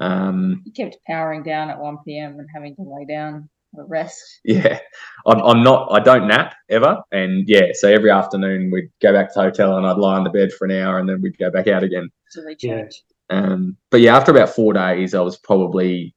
[0.00, 2.38] Um, You kept powering down at 1 p.m.
[2.38, 4.20] and having to lay down or rest.
[4.44, 4.78] yeah,
[5.26, 6.98] I'm, I'm not, I don't nap ever.
[7.12, 10.24] And yeah, so every afternoon we'd go back to the hotel and I'd lie on
[10.24, 12.08] the bed for an hour and then we'd go back out again.
[12.32, 13.02] to recharge.
[13.30, 16.14] Um, but yeah, after about four days, I was probably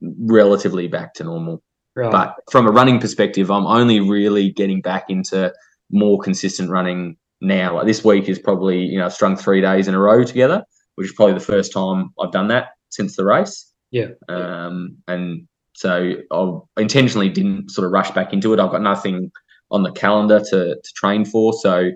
[0.00, 1.62] relatively back to normal.
[1.94, 2.10] Right.
[2.10, 5.52] But from a running perspective, I'm only really getting back into
[5.90, 7.76] more consistent running now.
[7.76, 10.64] Like this week is probably, you know, I've strung three days in a row together,
[10.94, 13.70] which is probably the first time I've done that since the race.
[13.90, 14.08] Yeah.
[14.28, 18.60] Um, and so I intentionally didn't sort of rush back into it.
[18.60, 19.30] I've got nothing
[19.70, 21.52] on the calendar to, to train for.
[21.52, 21.90] So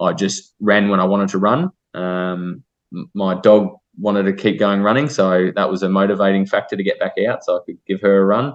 [0.00, 1.70] I just ran when I wanted to run.
[1.94, 2.62] Um,
[3.14, 5.08] my dog wanted to keep going running.
[5.08, 8.18] So that was a motivating factor to get back out so I could give her
[8.20, 8.54] a run.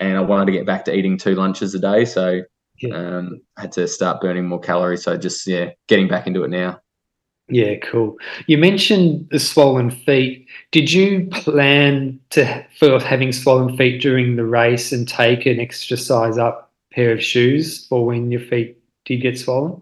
[0.00, 2.04] And I wanted to get back to eating two lunches a day.
[2.04, 2.42] So
[2.80, 2.94] Yeah.
[2.94, 5.02] um, I had to start burning more calories.
[5.02, 6.80] So just, yeah, getting back into it now.
[7.50, 8.16] Yeah, cool.
[8.46, 10.46] You mentioned the swollen feet.
[10.70, 15.96] Did you plan to for having swollen feet during the race and take an extra
[15.96, 18.76] size up pair of shoes for when your feet
[19.06, 19.80] did get swollen?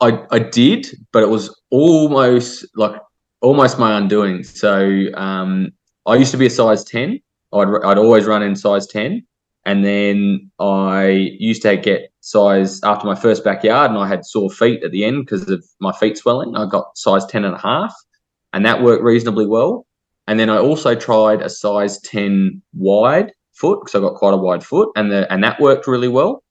[0.00, 3.00] I, I did, but it was almost like
[3.40, 4.44] almost my undoing.
[4.44, 5.70] So um,
[6.06, 7.20] I used to be a size 10.
[7.52, 9.26] I'd, I'd always run in size 10.
[9.64, 11.08] And then I
[11.38, 15.04] used to get size after my first backyard and I had sore feet at the
[15.04, 16.54] end because of my feet swelling.
[16.54, 17.94] I got size 10 and a half
[18.52, 19.86] and that worked reasonably well.
[20.28, 24.38] And then I also tried a size 10 wide foot because I got quite a
[24.38, 26.42] wide foot and the and that worked really well.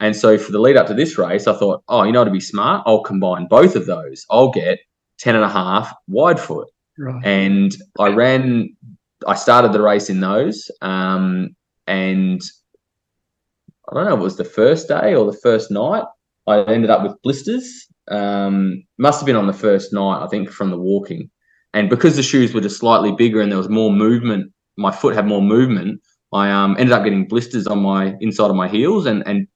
[0.00, 2.30] And so for the lead up to this race, I thought, oh, you know, to
[2.30, 4.26] be smart, I'll combine both of those.
[4.30, 4.80] I'll get
[5.18, 6.68] 10 and a half wide foot.
[6.98, 7.24] Right.
[7.24, 8.76] And I ran,
[9.26, 10.70] I started the race in those.
[10.80, 11.56] Um,
[11.86, 12.40] and
[13.88, 16.04] I don't know, if it was the first day or the first night.
[16.46, 17.86] I ended up with blisters.
[18.08, 21.30] Um, must have been on the first night, I think, from the walking.
[21.72, 25.14] And because the shoes were just slightly bigger and there was more movement, my foot
[25.14, 26.00] had more movement.
[26.32, 29.46] I um, ended up getting blisters on my inside of my heels, and and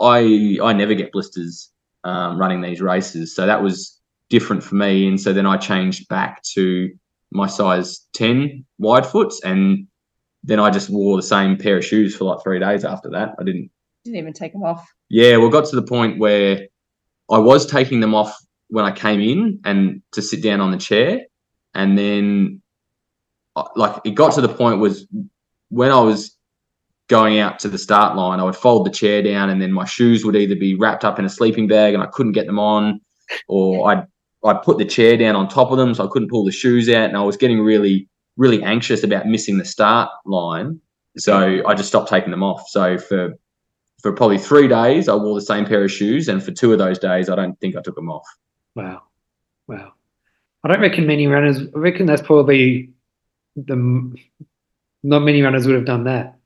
[0.00, 1.70] I I never get blisters
[2.04, 3.97] um, running these races, so that was
[4.28, 5.08] different for me.
[5.08, 6.90] And so then I changed back to
[7.30, 9.86] my size ten wide foots, and
[10.42, 13.34] then I just wore the same pair of shoes for like three days after that.
[13.38, 13.70] I didn't.
[14.04, 14.88] Didn't even take them off.
[15.08, 16.68] Yeah, well, got to the point where
[17.30, 20.78] I was taking them off when I came in and to sit down on the
[20.78, 21.22] chair,
[21.74, 22.62] and then
[23.56, 25.06] uh, like it got to the point was
[25.70, 26.36] when I was
[27.08, 29.84] going out to the start line, I would fold the chair down, and then my
[29.84, 32.58] shoes would either be wrapped up in a sleeping bag and I couldn't get them
[32.58, 33.00] on,
[33.48, 34.06] or I'd
[34.44, 36.88] I'd put the chair down on top of them so I couldn't pull the shoes
[36.88, 40.80] out, and I was getting really really anxious about missing the start line.
[41.16, 42.68] So I just stopped taking them off.
[42.68, 43.34] So for
[44.00, 46.78] for probably three days, I wore the same pair of shoes, and for two of
[46.78, 48.26] those days, I don't think I took them off.
[48.76, 49.02] Wow.
[49.66, 49.94] Wow.
[50.62, 52.90] I don't reckon many runners, I reckon that's probably
[53.56, 54.14] the,
[55.02, 56.38] not many runners would have done that.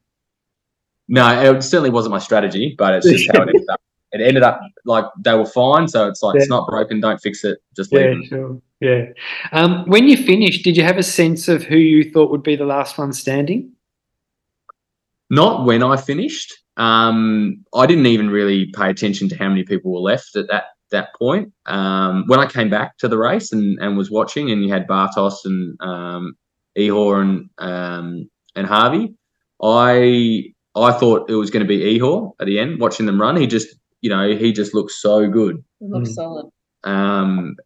[1.09, 3.82] No, it certainly wasn't my strategy, but it's just how it ended up.
[4.13, 7.45] It ended up like they were fine, so it's like it's not broken, don't fix
[7.45, 8.63] it, just leave Yeah, sure.
[8.81, 9.05] Yeah.
[9.53, 12.57] Um, when you finished, did you have a sense of who you thought would be
[12.57, 13.73] the last one standing?
[15.31, 16.53] Not when I finished.
[16.77, 20.65] Um, I didn't even really pay attention to how many people were left at that
[20.91, 21.53] that point.
[21.67, 24.87] Um, when I came back to the race and, and was watching, and you had
[24.87, 26.35] Bartosz and um,
[26.77, 29.15] Ihor and um, and Harvey,
[29.63, 32.81] I I thought it was going to be Ihor at the end.
[32.81, 35.57] Watching them run, he just you know he just looks so good.
[35.81, 36.15] It looks Mm.
[36.15, 36.47] solid.
[36.85, 37.57] Um,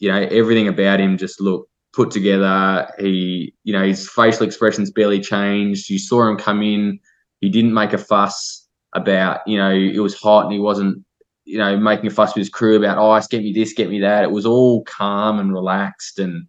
[0.00, 2.88] you know everything about him just looked put together.
[2.98, 5.88] He, you know, his facial expressions barely changed.
[5.88, 6.98] You saw him come in.
[7.40, 11.04] He didn't make a fuss about, you know, it was hot and he wasn't,
[11.44, 14.00] you know, making a fuss with his crew about ice, get me this, get me
[14.00, 14.24] that.
[14.24, 16.46] It was all calm and relaxed and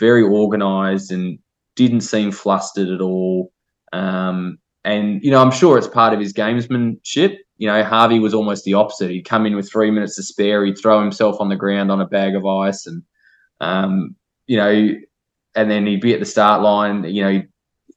[0.00, 1.38] very organized and
[1.76, 3.52] didn't seem flustered at all.
[3.92, 7.36] Um, and, you know, I'm sure it's part of his gamesmanship.
[7.60, 9.10] You know, Harvey was almost the opposite.
[9.10, 10.64] He'd come in with three minutes to spare.
[10.64, 13.02] He'd throw himself on the ground on a bag of ice and,
[13.60, 14.94] um, you know,
[15.54, 17.04] and then he'd be at the start line.
[17.04, 17.42] You know,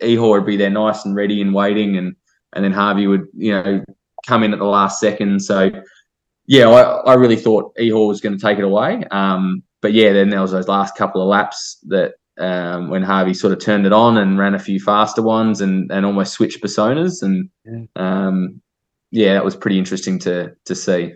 [0.02, 1.96] Ihor would be there nice and ready and waiting.
[1.96, 2.14] And,
[2.52, 3.82] and then Harvey would, you know,
[4.28, 5.42] come in at the last second.
[5.42, 5.72] So,
[6.46, 9.06] yeah, I, I really thought Ihor was going to take it away.
[9.12, 13.34] Um, but yeah, then there was those last couple of laps that um, when Harvey
[13.34, 16.62] sort of turned it on and ran a few faster ones and, and almost switched
[16.62, 17.24] personas.
[17.24, 17.86] And yeah.
[17.96, 18.60] Um,
[19.14, 21.14] yeah, that was pretty interesting to to see.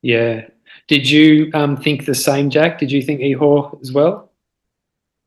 [0.00, 0.48] Yeah.
[0.88, 2.78] Did you um, think the same, Jac?
[2.78, 4.32] Did you think Ihor as well?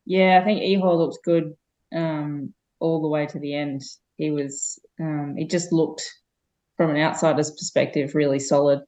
[0.05, 1.55] Yeah, I think Ihor looks good
[1.95, 3.83] um, all the way to the end.
[4.17, 6.03] He was, um, he just looked
[6.75, 8.81] from an outsider's perspective really solid.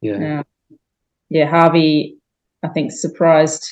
[0.00, 0.40] Yeah.
[0.40, 0.74] Um,
[1.28, 2.16] yeah, Harvey,
[2.62, 3.70] I think surprised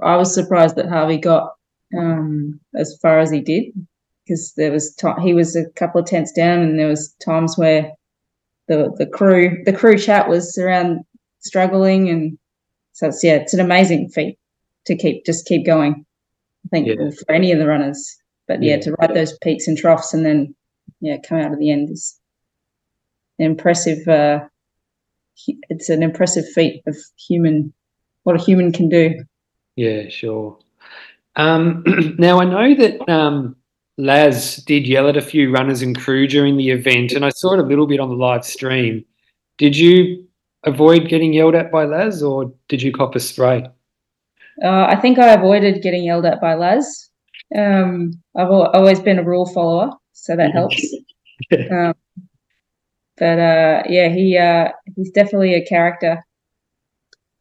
[0.00, 1.54] I was surprised that Harvey got
[1.96, 3.64] um, as far as he did
[4.28, 7.92] because there was he was a couple of tenths down, and there was times where
[8.66, 11.00] the the crew the crew chat was around
[11.40, 12.38] struggling, and
[12.92, 14.38] so it's yeah, it's an amazing feat
[14.84, 16.04] to keep just keep going.
[16.66, 17.10] I think yeah.
[17.10, 20.26] for any of the runners, but yeah, yeah, to ride those peaks and troughs and
[20.26, 20.54] then
[21.00, 22.18] yeah, come out at the end is
[23.38, 24.06] an impressive.
[24.06, 24.40] Uh,
[25.70, 27.72] it's an impressive feat of human
[28.24, 29.24] what a human can do.
[29.76, 30.58] Yeah, sure.
[31.36, 31.84] Um,
[32.18, 33.56] now I know that um,
[33.98, 37.54] Laz did yell at a few runners and crew during the event, and I saw
[37.54, 39.04] it a little bit on the live stream.
[39.58, 40.24] Did you
[40.64, 43.66] avoid getting yelled at by Laz, or did you cop a spray?
[44.62, 47.10] Uh, I think I avoided getting yelled at by Laz.
[47.56, 50.80] Um, I've always been a rule follower, so that helps.
[51.70, 51.94] um,
[53.16, 56.24] but uh, yeah, he uh, he's definitely a character.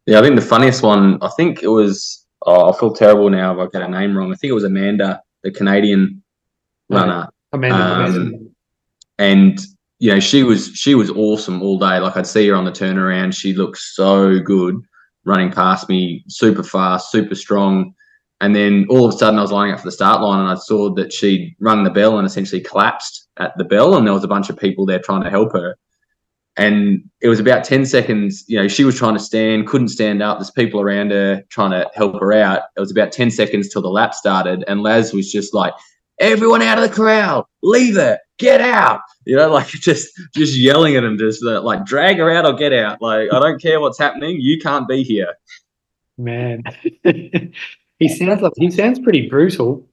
[0.07, 1.21] Yeah, I think the funniest one.
[1.21, 4.31] I think it was oh, I feel terrible now if I get a name wrong.
[4.31, 6.23] I think it was Amanda, the Canadian
[6.89, 7.29] runner.
[7.53, 8.19] Amanda.
[8.19, 8.49] Um,
[9.17, 9.59] and
[9.99, 11.99] you know, she was she was awesome all day.
[11.99, 13.35] Like I'd see her on the turnaround.
[13.35, 14.75] She looked so good
[15.25, 17.93] running past me, super fast, super strong.
[18.39, 20.49] And then all of a sudden, I was lining up for the start line, and
[20.49, 24.13] I saw that she'd rung the bell and essentially collapsed at the bell, and there
[24.13, 25.75] was a bunch of people there trying to help her
[26.57, 30.21] and it was about 10 seconds you know she was trying to stand couldn't stand
[30.21, 33.69] up there's people around her trying to help her out it was about 10 seconds
[33.69, 35.73] till the lap started and laz was just like
[36.19, 40.95] everyone out of the crowd, leave her get out you know like just just yelling
[40.95, 43.79] at him just uh, like drag her out or get out like i don't care
[43.79, 45.33] what's happening you can't be here
[46.19, 46.61] man
[47.97, 49.83] he sounds like he sounds pretty brutal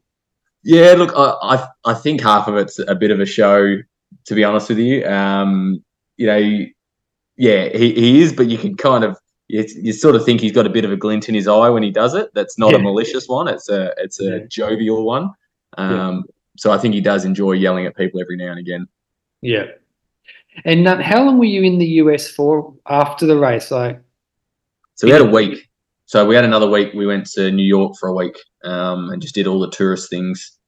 [0.63, 3.79] yeah look I, I i think half of it's a bit of a show
[4.27, 5.83] to be honest with you um
[6.17, 6.67] you know,
[7.37, 9.19] yeah, he, he is, but you can kind of
[9.49, 11.69] you, you, sort of think he's got a bit of a glint in his eye
[11.69, 12.31] when he does it.
[12.35, 12.79] That's not yeah.
[12.79, 13.49] a malicious one.
[13.49, 14.47] It's a it's a yeah.
[14.49, 15.31] jovial one.
[15.77, 16.21] Um, yeah.
[16.57, 18.87] So I think he does enjoy yelling at people every now and again.
[19.43, 19.67] Yeah.
[20.65, 23.71] And um, how long were you in the US for after the race?
[23.71, 24.01] Like,
[24.95, 25.69] so we had a week.
[26.07, 26.93] So we had another week.
[26.95, 30.11] We went to New York for a week um, and just did all the tourist
[30.11, 30.59] things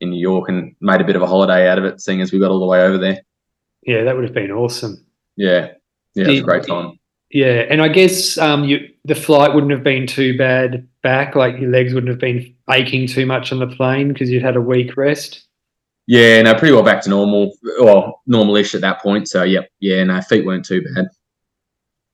[0.00, 2.32] in New York and made a bit of a holiday out of it, seeing as
[2.32, 3.20] we got all the way over there.
[3.82, 5.04] Yeah, that would have been awesome.
[5.36, 5.72] Yeah,
[6.14, 6.98] yeah, Did, it was a great time.
[7.32, 11.34] Yeah, and I guess um, you the flight wouldn't have been too bad back.
[11.34, 14.56] Like your legs wouldn't have been aching too much on the plane because you'd had
[14.56, 15.46] a week rest.
[16.06, 19.28] Yeah, no, pretty well back to normal, well, normalish at that point.
[19.28, 21.06] So, yep, yeah, no, feet weren't too bad.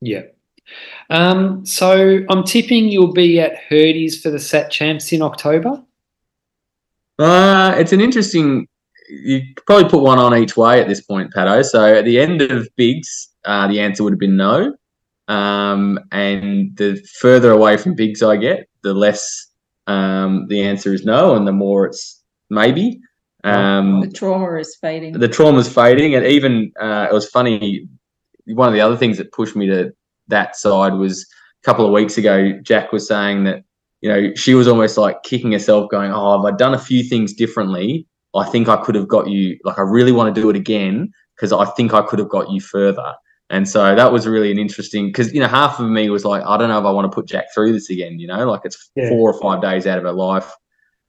[0.00, 0.22] Yeah.
[1.10, 5.82] Um, so I'm tipping you'll be at Hurdy's for the Sat Champs in October.
[7.18, 8.68] Uh, it's an interesting
[9.08, 11.64] you probably put one on each way at this point, Pato.
[11.64, 14.76] So at the end of Bigs, uh, the answer would have been no.
[15.28, 19.46] Um, and the further away from Bigs I get, the less
[19.86, 23.00] um, the answer is no, and the more it's maybe.
[23.44, 25.12] Um, the trauma is fading.
[25.12, 27.86] The trauma is fading, and even uh, it was funny.
[28.46, 29.92] One of the other things that pushed me to
[30.28, 31.26] that side was
[31.62, 32.52] a couple of weeks ago.
[32.62, 33.64] Jac was saying that
[34.00, 37.02] you know she was almost like kicking herself, going, "Oh, have I done a few
[37.02, 40.50] things differently?" I think I could have got you, like, I really want to do
[40.50, 43.14] it again because I think I could have got you further.
[43.50, 46.42] And so that was really an interesting because you know half of me was like,
[46.44, 48.18] I don't know if I want to put Jac through this again.
[48.18, 49.08] You know, like it's yeah.
[49.08, 50.52] four or five days out of her life.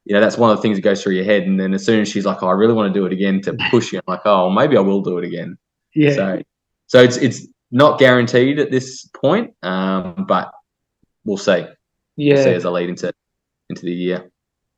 [0.05, 1.43] You know, that's one of the things that goes through your head.
[1.43, 3.41] And then as soon as she's like, oh, I really want to do it again
[3.41, 5.57] to push you, I'm like, oh, maybe I will do it again.
[5.93, 6.15] Yeah.
[6.15, 6.41] So,
[6.87, 10.51] so it's it's not guaranteed at this point, um, but
[11.25, 11.65] we'll see.
[12.15, 12.35] Yeah.
[12.35, 13.13] We'll see as I lead into
[13.69, 14.31] into the year.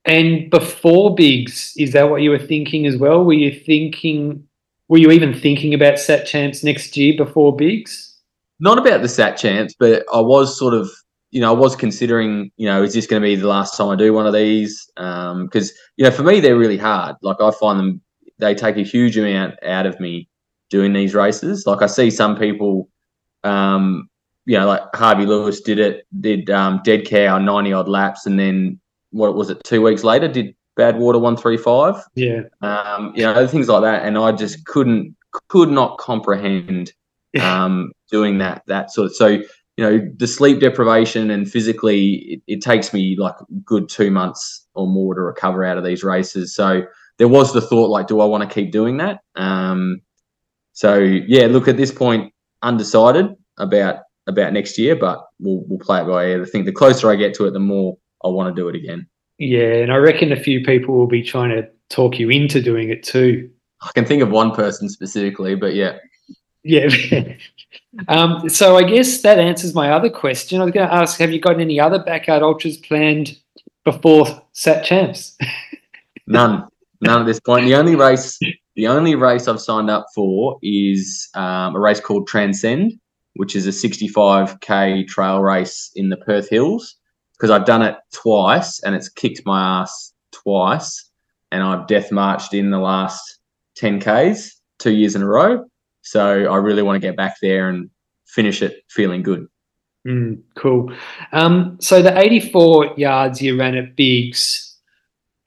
[0.05, 3.23] And before Bigs, is that what you were thinking as well?
[3.23, 4.47] Were you thinking,
[4.91, 8.13] were you even thinking about Sat Champs next year before Bigs?
[8.59, 10.91] Not about the Sat Champs, but I was sort of,
[11.31, 13.87] you know, I was considering, you know, is this going to be the last time
[13.87, 14.91] I do one of these?
[14.97, 17.15] Because, um, you know, for me, they're really hard.
[17.21, 18.01] Like I find them,
[18.39, 20.27] they take a huge amount out of me
[20.69, 21.65] doing these races.
[21.65, 22.89] Like I see some people,
[23.45, 24.09] um,
[24.45, 28.37] you know, like Harvey Lewis did it, did um, Dead Cow 90 odd laps, and
[28.37, 28.77] then
[29.11, 31.95] what was it, two weeks later, did Badwater 135.
[32.15, 32.41] Yeah.
[32.61, 34.05] Um, you know, things like that.
[34.05, 35.15] And I just couldn't,
[35.47, 36.93] could not comprehend
[37.41, 39.45] um, doing that, that sort of, so, you
[39.77, 44.67] know, the sleep deprivation and physically, it, it takes me like a good two months
[44.73, 46.53] or more to recover out of these races.
[46.55, 46.83] So
[47.17, 49.19] there was the thought, like, do I want to keep doing that?
[49.35, 50.01] Um,
[50.73, 56.01] so yeah, look at this point, undecided about about next year, but we'll we'll play
[56.01, 56.41] it by ear.
[56.41, 58.75] I think the closer I get to it, the more I want to do it
[58.75, 59.07] again.
[59.41, 62.91] Yeah, and I reckon a few people will be trying to talk you into doing
[62.91, 63.49] it too.
[63.81, 65.97] I can think of one person specifically, but yeah.
[66.63, 66.89] Yeah.
[68.07, 70.61] um, so I guess that answers my other question.
[70.61, 73.35] I was going to ask, have you got any other backyard ultras planned
[73.83, 75.35] before Sat Champs?
[76.27, 76.67] None.
[77.01, 77.65] None at this point.
[77.65, 78.37] The only race,
[78.75, 82.93] the only race I've signed up for is um, a race called Transcend,
[83.37, 86.97] which is a 65k trail race in the Perth Hills.
[87.41, 91.09] Because I've done it twice and it's kicked my ass twice,
[91.51, 93.39] and I've death marched in the last
[93.79, 95.65] 10ks two years in a row.
[96.03, 97.89] So I really want to get back there and
[98.27, 99.47] finish it feeling good.
[100.07, 100.93] Mm, cool.
[101.31, 104.77] Um, so the 84 yards you ran at Bigs,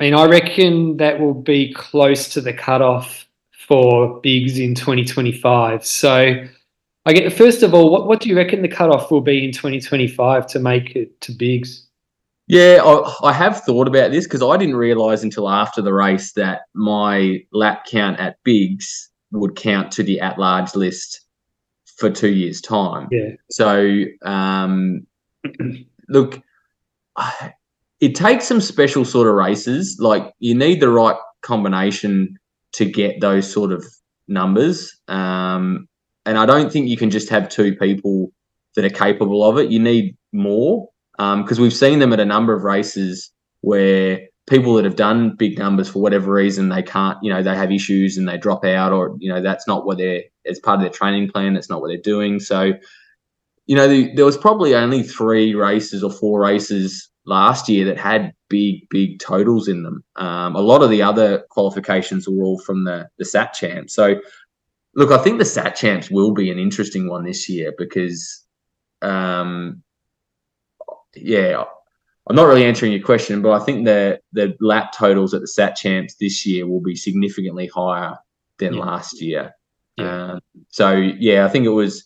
[0.01, 3.29] I mean, I reckon that will be close to the cutoff
[3.69, 5.87] for Bigs in 2025.
[5.87, 6.45] So
[7.07, 9.53] I get first of all, what, what do you reckon the cutoff will be in
[9.53, 11.87] 2025 to make it to Bigs?
[12.47, 16.33] Yeah, I, I have thought about this because I didn't realise until after the race
[16.33, 21.23] that my lap count at Bigs would count to the at large list
[21.97, 23.09] for two years' time.
[23.11, 23.31] Yeah.
[23.51, 25.07] So, um,
[26.09, 26.43] look,
[28.01, 29.97] it takes some special sort of races.
[30.01, 32.37] Like you need the right combination
[32.73, 33.85] to get those sort of
[34.29, 34.95] numbers.
[35.09, 35.89] Um,
[36.27, 38.33] and I don't think you can just have two people
[38.77, 39.71] that are capable of it.
[39.71, 44.75] You need more because um, we've seen them at a number of races where people
[44.75, 48.19] that have done big numbers for whatever reason they can't, you know, they have issues
[48.19, 50.91] and they drop out, or you know, that's not what they're as part of their
[50.91, 51.55] training plan.
[51.55, 52.41] That's not what they're doing.
[52.41, 52.73] So,
[53.67, 57.97] you know, the, there was probably only three races or four races last year that
[57.97, 60.05] had big, big totals in them.
[60.17, 63.89] Um, a lot of the other qualifications were all from the the Sat Champ.
[63.89, 64.17] So
[64.95, 68.45] Look, I think the Sat Champs will be an interesting one this year because,
[69.03, 69.83] um,
[71.15, 71.65] yeah,
[72.27, 75.47] I'm not really answering your question, but I think the the lap totals at the
[75.47, 78.17] Sat Champs this year will be significantly higher
[78.59, 78.81] than yeah.
[78.81, 79.53] last year.
[79.97, 80.33] Yeah.
[80.33, 82.05] Um, so yeah, I think it was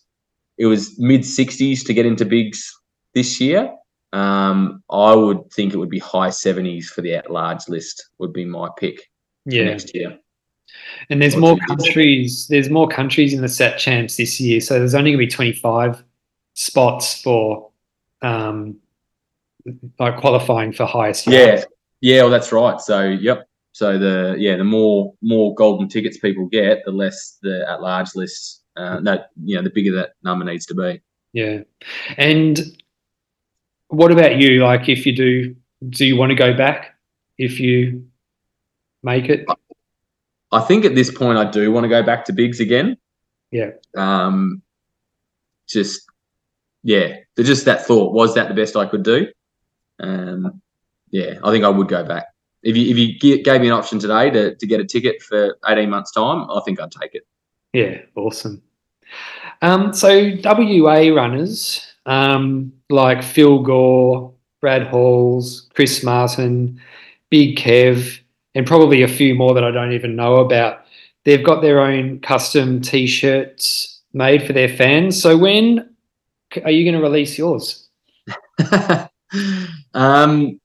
[0.56, 2.72] it was mid 60s to get into bigs
[3.14, 3.72] this year.
[4.12, 8.32] Um, I would think it would be high 70s for the at large list would
[8.32, 9.08] be my pick
[9.44, 9.64] yeah.
[9.64, 10.18] next year.
[11.10, 12.46] And there's more countries.
[12.48, 15.30] There's more countries in the Sat Champs this year, so there's only going to be
[15.30, 16.02] 25
[16.54, 17.70] spots for
[18.22, 18.76] um,
[19.98, 21.26] like qualifying for highest.
[21.26, 21.64] Yeah,
[22.00, 22.80] yeah, well, that's right.
[22.80, 23.48] So, yep.
[23.72, 28.14] So the yeah, the more more golden tickets people get, the less the at large
[28.14, 28.62] lists.
[28.76, 31.00] Uh, that you know, the bigger that number needs to be.
[31.32, 31.60] Yeah,
[32.16, 32.60] and
[33.88, 34.64] what about you?
[34.64, 35.56] Like, if you do,
[35.88, 36.94] do you want to go back
[37.38, 38.06] if you
[39.02, 39.46] make it?
[40.50, 42.96] I think at this point I do want to go back to bigs again.
[43.50, 43.70] Yeah.
[43.96, 44.62] Um,
[45.68, 46.02] just
[46.82, 49.28] yeah, just that thought was that the best I could do.
[50.00, 50.62] Um,
[51.10, 52.26] yeah, I think I would go back.
[52.62, 55.58] If you if you gave me an option today to to get a ticket for
[55.66, 57.26] eighteen months time, I think I'd take it.
[57.72, 58.62] Yeah, awesome.
[59.60, 66.80] Um, so WA runners um, like Phil Gore, Brad Halls, Chris Martin,
[67.30, 68.20] Big Kev,
[68.58, 70.80] and probably a few more that I don't even know about.
[71.24, 75.22] They've got their own custom T-shirts made for their fans.
[75.22, 75.94] So when
[76.64, 77.88] are you going to release yours?
[79.94, 80.60] um,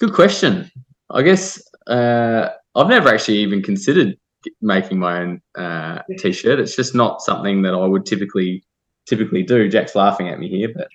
[0.00, 0.70] good question.
[1.10, 4.16] I guess uh, I've never actually even considered
[4.62, 6.58] making my own uh, T-shirt.
[6.58, 8.64] It's just not something that I would typically
[9.04, 9.68] typically do.
[9.68, 10.88] Jac's laughing at me here, but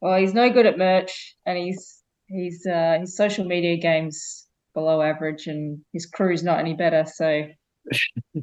[0.00, 4.37] well, he's no good at merch, and he's he's uh, his social media games
[4.78, 7.04] below average, and his crew's not any better.
[7.04, 7.56] So I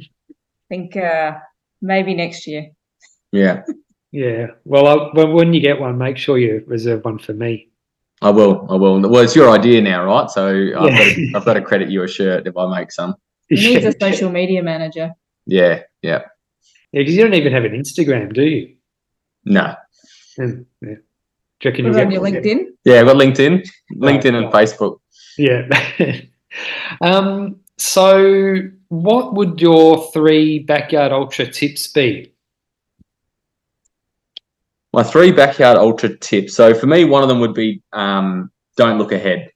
[0.69, 1.37] think uh,
[1.81, 2.71] maybe next year.
[3.31, 3.63] Yeah.
[4.11, 4.47] Yeah.
[4.65, 7.69] Well, I, when, when you get one, make sure you reserve one for me.
[8.21, 8.67] I will.
[8.69, 8.99] I will.
[9.01, 10.29] Well, it's your idea now, right?
[10.29, 10.79] So yeah.
[10.79, 13.15] I've, got to, I've got to credit you a shirt if I make some.
[13.47, 15.13] He needs a social media manager.
[15.45, 16.21] Yeah, yeah.
[16.91, 18.75] Yeah, because you don't even have an Instagram, do you?
[19.43, 19.75] No.
[20.37, 20.95] And, yeah.
[21.59, 22.65] Do you reckon on your LinkedIn?
[22.83, 24.99] Yeah, I've got LinkedIn, LinkedIn and Facebook.
[25.37, 25.67] Yeah.
[27.01, 32.31] um, so, what would your three backyard ultra tips be?
[34.93, 36.55] My three backyard ultra tips.
[36.55, 39.51] So for me, one of them would be um, don't look ahead.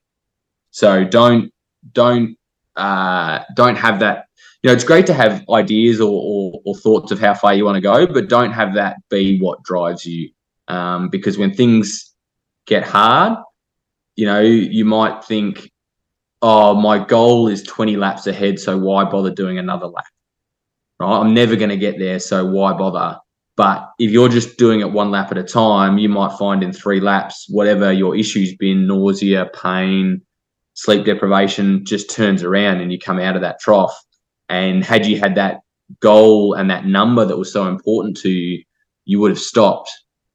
[0.70, 1.50] So don't
[1.92, 2.36] don't
[2.76, 4.26] uh, don't have that.
[4.62, 7.64] You know, it's great to have ideas or, or, or thoughts of how far you
[7.64, 10.30] want to go, but don't have that be what drives you.
[10.70, 12.14] Um, because when things
[12.66, 13.36] get hard,
[14.14, 15.68] you know, you might think,
[16.42, 20.04] oh, my goal is 20 laps ahead, so why bother doing another lap?
[21.00, 21.18] Right?
[21.18, 23.18] I'm never going to get there, so why bother?
[23.56, 26.72] But if you're just doing it one lap at a time, you might find in
[26.72, 30.22] three laps, whatever your issue's been nausea, pain,
[30.74, 33.98] sleep deprivation just turns around and you come out of that trough.
[34.48, 35.62] And had you had that
[35.98, 38.62] goal and that number that was so important to you,
[39.04, 39.90] you would have stopped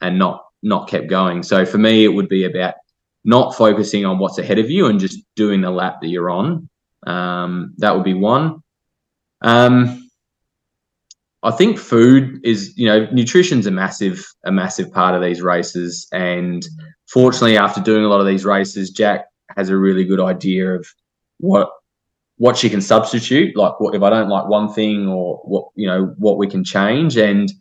[0.06, 1.44] and not not kept going.
[1.44, 2.76] So for me, it would be about
[3.24, 6.70] not focusing on what's ahead of you and just doing the lap that you're on.
[7.06, 8.64] Um, that would be one.
[9.42, 10.10] Um,
[11.44, 16.08] I think food is, you know, nutrition's a massive, a massive part of these races.
[16.12, 16.66] And
[17.08, 19.26] fortunately, after doing a lot of these races, Jac
[19.56, 20.88] has a really good idea of
[21.40, 21.70] what
[22.38, 23.56] what she can substitute.
[23.56, 26.64] Like, what if I don't like one thing, or what you know, what we can
[26.64, 27.16] change.
[27.16, 27.52] And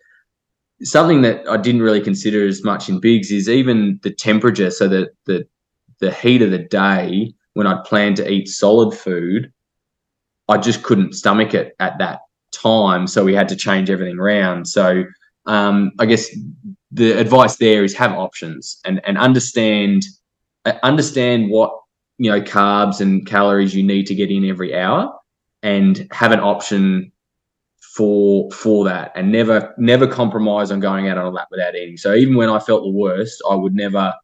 [0.82, 4.70] something that I didn't really consider as much in bigs is even the temperature.
[4.70, 5.46] So that the
[6.00, 9.52] the heat of the day when I'd planned to eat solid food,
[10.48, 12.20] I just couldn't stomach it at that
[12.52, 14.66] time, so we had to change everything around.
[14.66, 15.04] So
[15.46, 16.28] um, I guess
[16.90, 20.04] the advice there is have options and and understand
[20.64, 21.78] uh, understand what
[22.18, 25.12] you know carbs and calories you need to get in every hour,
[25.62, 27.12] and have an option
[27.94, 31.96] for for that, and never never compromise on going out on a lap without eating.
[31.96, 34.14] So even when I felt the worst, I would never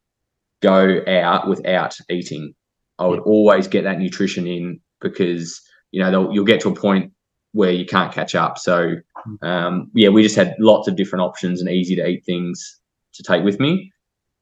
[0.60, 2.54] go out without eating.
[2.98, 5.60] I would always get that nutrition in because
[5.92, 7.12] you know you'll get to a point
[7.52, 8.58] where you can't catch up.
[8.58, 8.96] So
[9.42, 12.80] um, yeah, we just had lots of different options and easy to eat things
[13.14, 13.92] to take with me.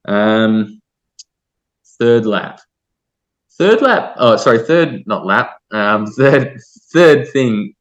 [0.07, 0.81] Um,
[1.99, 2.61] third lap,
[3.59, 4.15] third lap.
[4.17, 5.59] Oh, sorry, third not lap.
[5.71, 6.59] Um, third
[6.93, 7.75] third thing,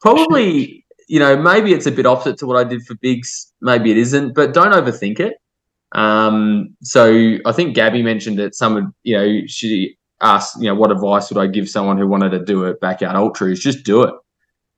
[0.00, 0.81] probably.
[1.12, 3.52] You know, maybe it's a bit opposite to what I did for bigs.
[3.60, 5.34] Maybe it isn't, but don't overthink it.
[5.94, 10.90] Um, so I think Gabby mentioned that someone, you know, she asked, you know, what
[10.90, 13.50] advice would I give someone who wanted to do a backyard ultra?
[13.50, 14.14] Is just do it.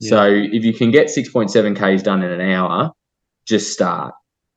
[0.01, 2.91] So if you can get 6.7 Ks done in an hour,
[3.47, 4.13] just start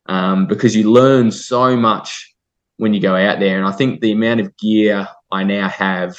[0.07, 2.33] um, because you learn so much
[2.77, 3.55] when you go out there.
[3.55, 6.17] And I think the amount of gear I now have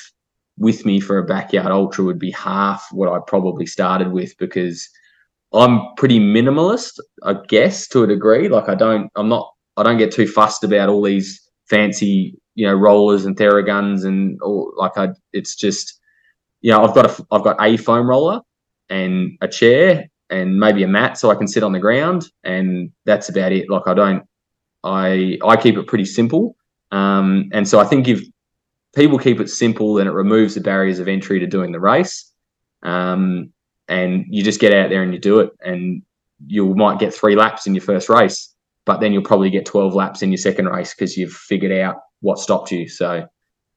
[0.56, 4.88] with me for a backyard ultra would be half what I probably started with because
[5.52, 8.48] I'm pretty minimalist, I guess, to a degree.
[8.48, 12.66] Like I don't, I'm not, I don't get too fussed about all these fancy, you
[12.66, 14.72] know, rollers and Theraguns and all.
[14.76, 15.98] Like I, it's just,
[16.60, 18.40] you know, I've got a, I've got a foam roller
[18.90, 22.90] and a chair and maybe a mat so I can sit on the ground and
[23.04, 23.70] that's about it.
[23.70, 24.24] Like I don't
[24.84, 26.56] I I keep it pretty simple.
[26.90, 28.22] Um, and so I think if
[28.94, 32.32] people keep it simple then it removes the barriers of entry to doing the race.
[32.82, 33.52] Um,
[33.88, 36.02] and you just get out there and you do it and
[36.46, 38.54] you might get three laps in your first race,
[38.84, 41.96] but then you'll probably get 12 laps in your second race because you've figured out
[42.20, 42.88] what stopped you.
[42.88, 43.26] So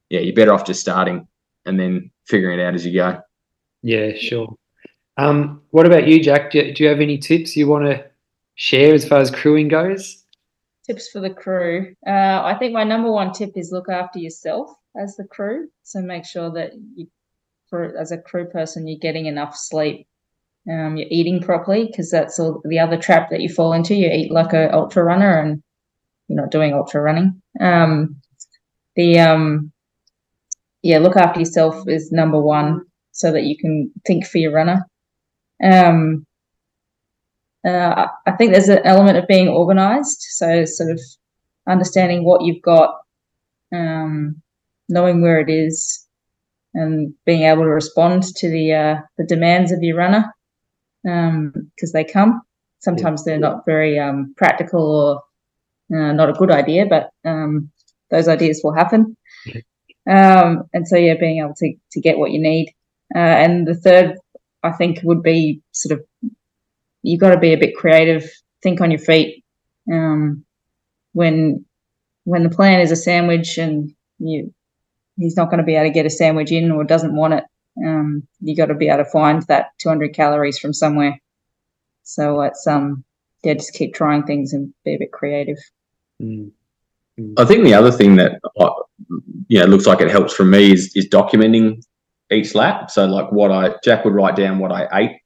[0.09, 1.27] yeah, you're better off just starting
[1.65, 3.21] and then figuring it out as you go.
[3.81, 4.55] Yeah, sure.
[5.17, 6.51] Um, what about you, Jac?
[6.51, 8.05] Do, do you have any tips you want to
[8.55, 10.23] share as far as crewing goes?
[10.85, 11.95] Tips for the crew.
[12.05, 15.69] Uh, I think my number one tip is look after yourself as the crew.
[15.83, 17.07] So make sure that you,
[17.71, 20.07] for as a crew person, you're getting enough sleep.
[20.69, 23.95] Um, you're eating properly because that's all the other trap that you fall into.
[23.95, 25.63] You eat like a ultra runner and
[26.27, 27.41] you're not doing ultra running.
[27.59, 28.17] Um,
[28.95, 29.71] the um,
[30.83, 32.81] yeah, look after yourself is number one
[33.11, 34.85] so that you can think for your runner.
[35.63, 36.27] Um,
[37.67, 40.21] uh, I think there's an element of being organized.
[40.29, 40.99] So, sort of
[41.67, 42.97] understanding what you've got,
[43.73, 44.41] um,
[44.89, 46.07] knowing where it is,
[46.73, 50.33] and being able to respond to the uh, the demands of your runner
[51.03, 52.41] because um, they come.
[52.79, 55.23] Sometimes they're not very um, practical
[55.91, 57.69] or uh, not a good idea, but um,
[58.09, 59.15] those ideas will happen.
[60.09, 62.73] Um, and so, yeah, being able to, to get what you need.
[63.13, 64.17] Uh, and the third
[64.63, 66.05] I think would be sort of
[67.03, 68.29] you've got to be a bit creative,
[68.63, 69.43] think on your feet.
[69.91, 70.45] Um,
[71.13, 71.65] when
[72.23, 74.53] when the plan is a sandwich and you
[75.17, 77.43] he's not going to be able to get a sandwich in or doesn't want it.
[77.85, 81.19] Um, you got to be able to find that 200 calories from somewhere.
[82.03, 83.03] So it's um
[83.43, 85.57] yeah, just keep trying things and be a bit creative.
[86.21, 86.51] Mm.
[87.37, 88.71] I think the other thing that uh,
[89.47, 91.83] you know looks like it helps for me is is documenting
[92.31, 92.91] each lap.
[92.91, 95.17] So like what I Jac would write down what I ate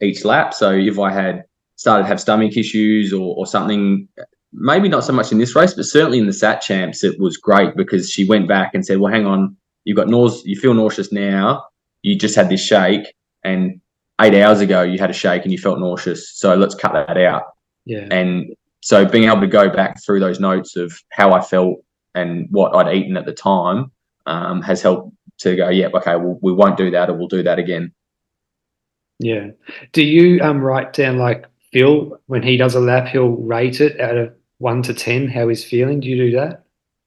[0.00, 0.54] each lap.
[0.54, 1.44] So if I had
[1.76, 4.08] started to have stomach issues or, or something,
[4.52, 7.36] maybe not so much in this race, but certainly in the Sat Champs, it was
[7.36, 10.74] great because she went back and said, "Well, hang on, you've got nause, you feel
[10.74, 11.64] nauseous now.
[12.02, 13.14] You just had this shake,
[13.44, 13.80] and
[14.20, 16.30] eight hours ago you had a shake and you felt nauseous.
[16.30, 17.44] So let's cut that out."
[17.84, 18.06] Yeah.
[18.10, 22.48] And so being able to go back through those notes of how I felt and
[22.50, 23.90] what I'd eaten at the time
[24.26, 27.42] um, has helped to go, yeah, okay, well, we won't do that or we'll do
[27.42, 27.92] that again.
[29.18, 29.48] Yeah.
[29.92, 34.00] Do you um, write down like Phil when he does a lap, he'll rate it
[34.00, 36.00] out of one to ten how he's feeling?
[36.00, 36.64] Do you do that?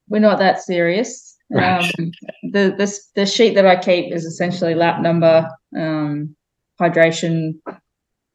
[0.08, 1.36] We're not that serious.
[1.50, 1.82] Right.
[1.98, 2.12] Um,
[2.42, 6.34] the this the sheet that I keep is essentially lap number, um,
[6.80, 7.54] hydration,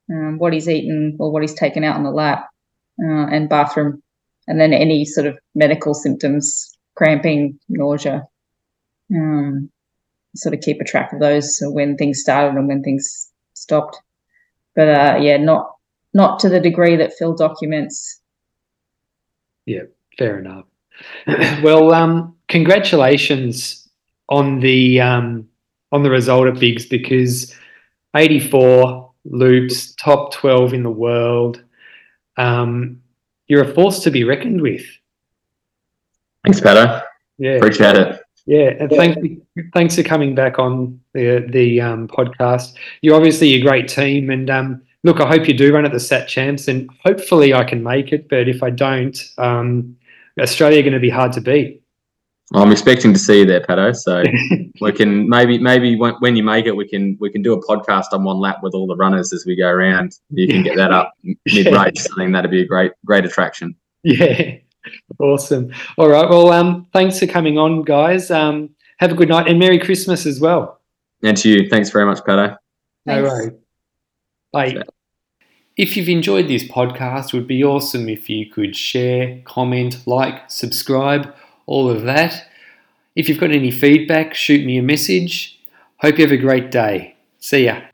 [0.10, 2.48] um, what he's eaten or what he's taken out on the lap,
[3.04, 4.02] uh, and bathroom,
[4.48, 8.26] and then any sort of medical symptoms, cramping, nausea.
[9.14, 9.70] Um,
[10.36, 13.98] sort of keep a track of those so when things started and when things stopped.
[14.76, 15.76] But uh, yeah, not
[16.14, 18.19] not to the degree that Phil documents.
[19.70, 19.84] Yeah,
[20.18, 20.66] fair enough.
[21.64, 23.88] well, um, congratulations
[24.30, 25.48] on the um,
[25.92, 27.54] on the result of Bigs because
[28.16, 31.64] 84 loops, top 12 in the world.
[32.36, 33.04] Um,
[33.48, 34.86] you're a force to be reckoned with.
[36.44, 37.04] Thanks, Pato.
[37.38, 38.22] Yeah, Appreciate it.
[38.48, 39.22] yeah, and thanks
[39.74, 42.74] thanks for coming back on the the um, podcast.
[43.04, 46.00] You're obviously a great team, and um, look, I hope you do run at the
[46.00, 48.30] Sat Champs, and hopefully I can make it.
[48.30, 49.98] But if I don't, um,
[50.40, 51.84] Australia are going to be hard to beat.
[52.54, 53.96] I'm expecting to see you there, Pato.
[53.96, 54.24] So
[54.82, 57.64] we can maybe maybe when, when you make it, we can we can do a
[57.64, 60.18] podcast on one lap with all the runners as we go around.
[60.30, 61.14] You can get that up
[61.46, 62.08] mid race.
[62.12, 63.76] I think that'd be a great great attraction.
[64.04, 64.56] Yeah,
[65.20, 65.72] awesome.
[65.98, 68.32] All right, well, um, thanks for coming on, guys.
[68.32, 70.82] Um, have a good night and Merry Christmas as well.
[71.22, 72.58] And to you, thanks very much, Pato.
[73.06, 73.30] No Thanks.
[73.30, 73.60] worries.
[74.52, 74.84] Bye.
[75.78, 80.50] If you've enjoyed this podcast, it would be awesome if you could share, comment, like,
[80.52, 81.34] subscribe,
[81.66, 82.48] all of that.
[83.16, 85.60] If you've got any feedback, shoot me a message.
[85.98, 87.16] Hope you have a great day.
[87.40, 87.89] See ya.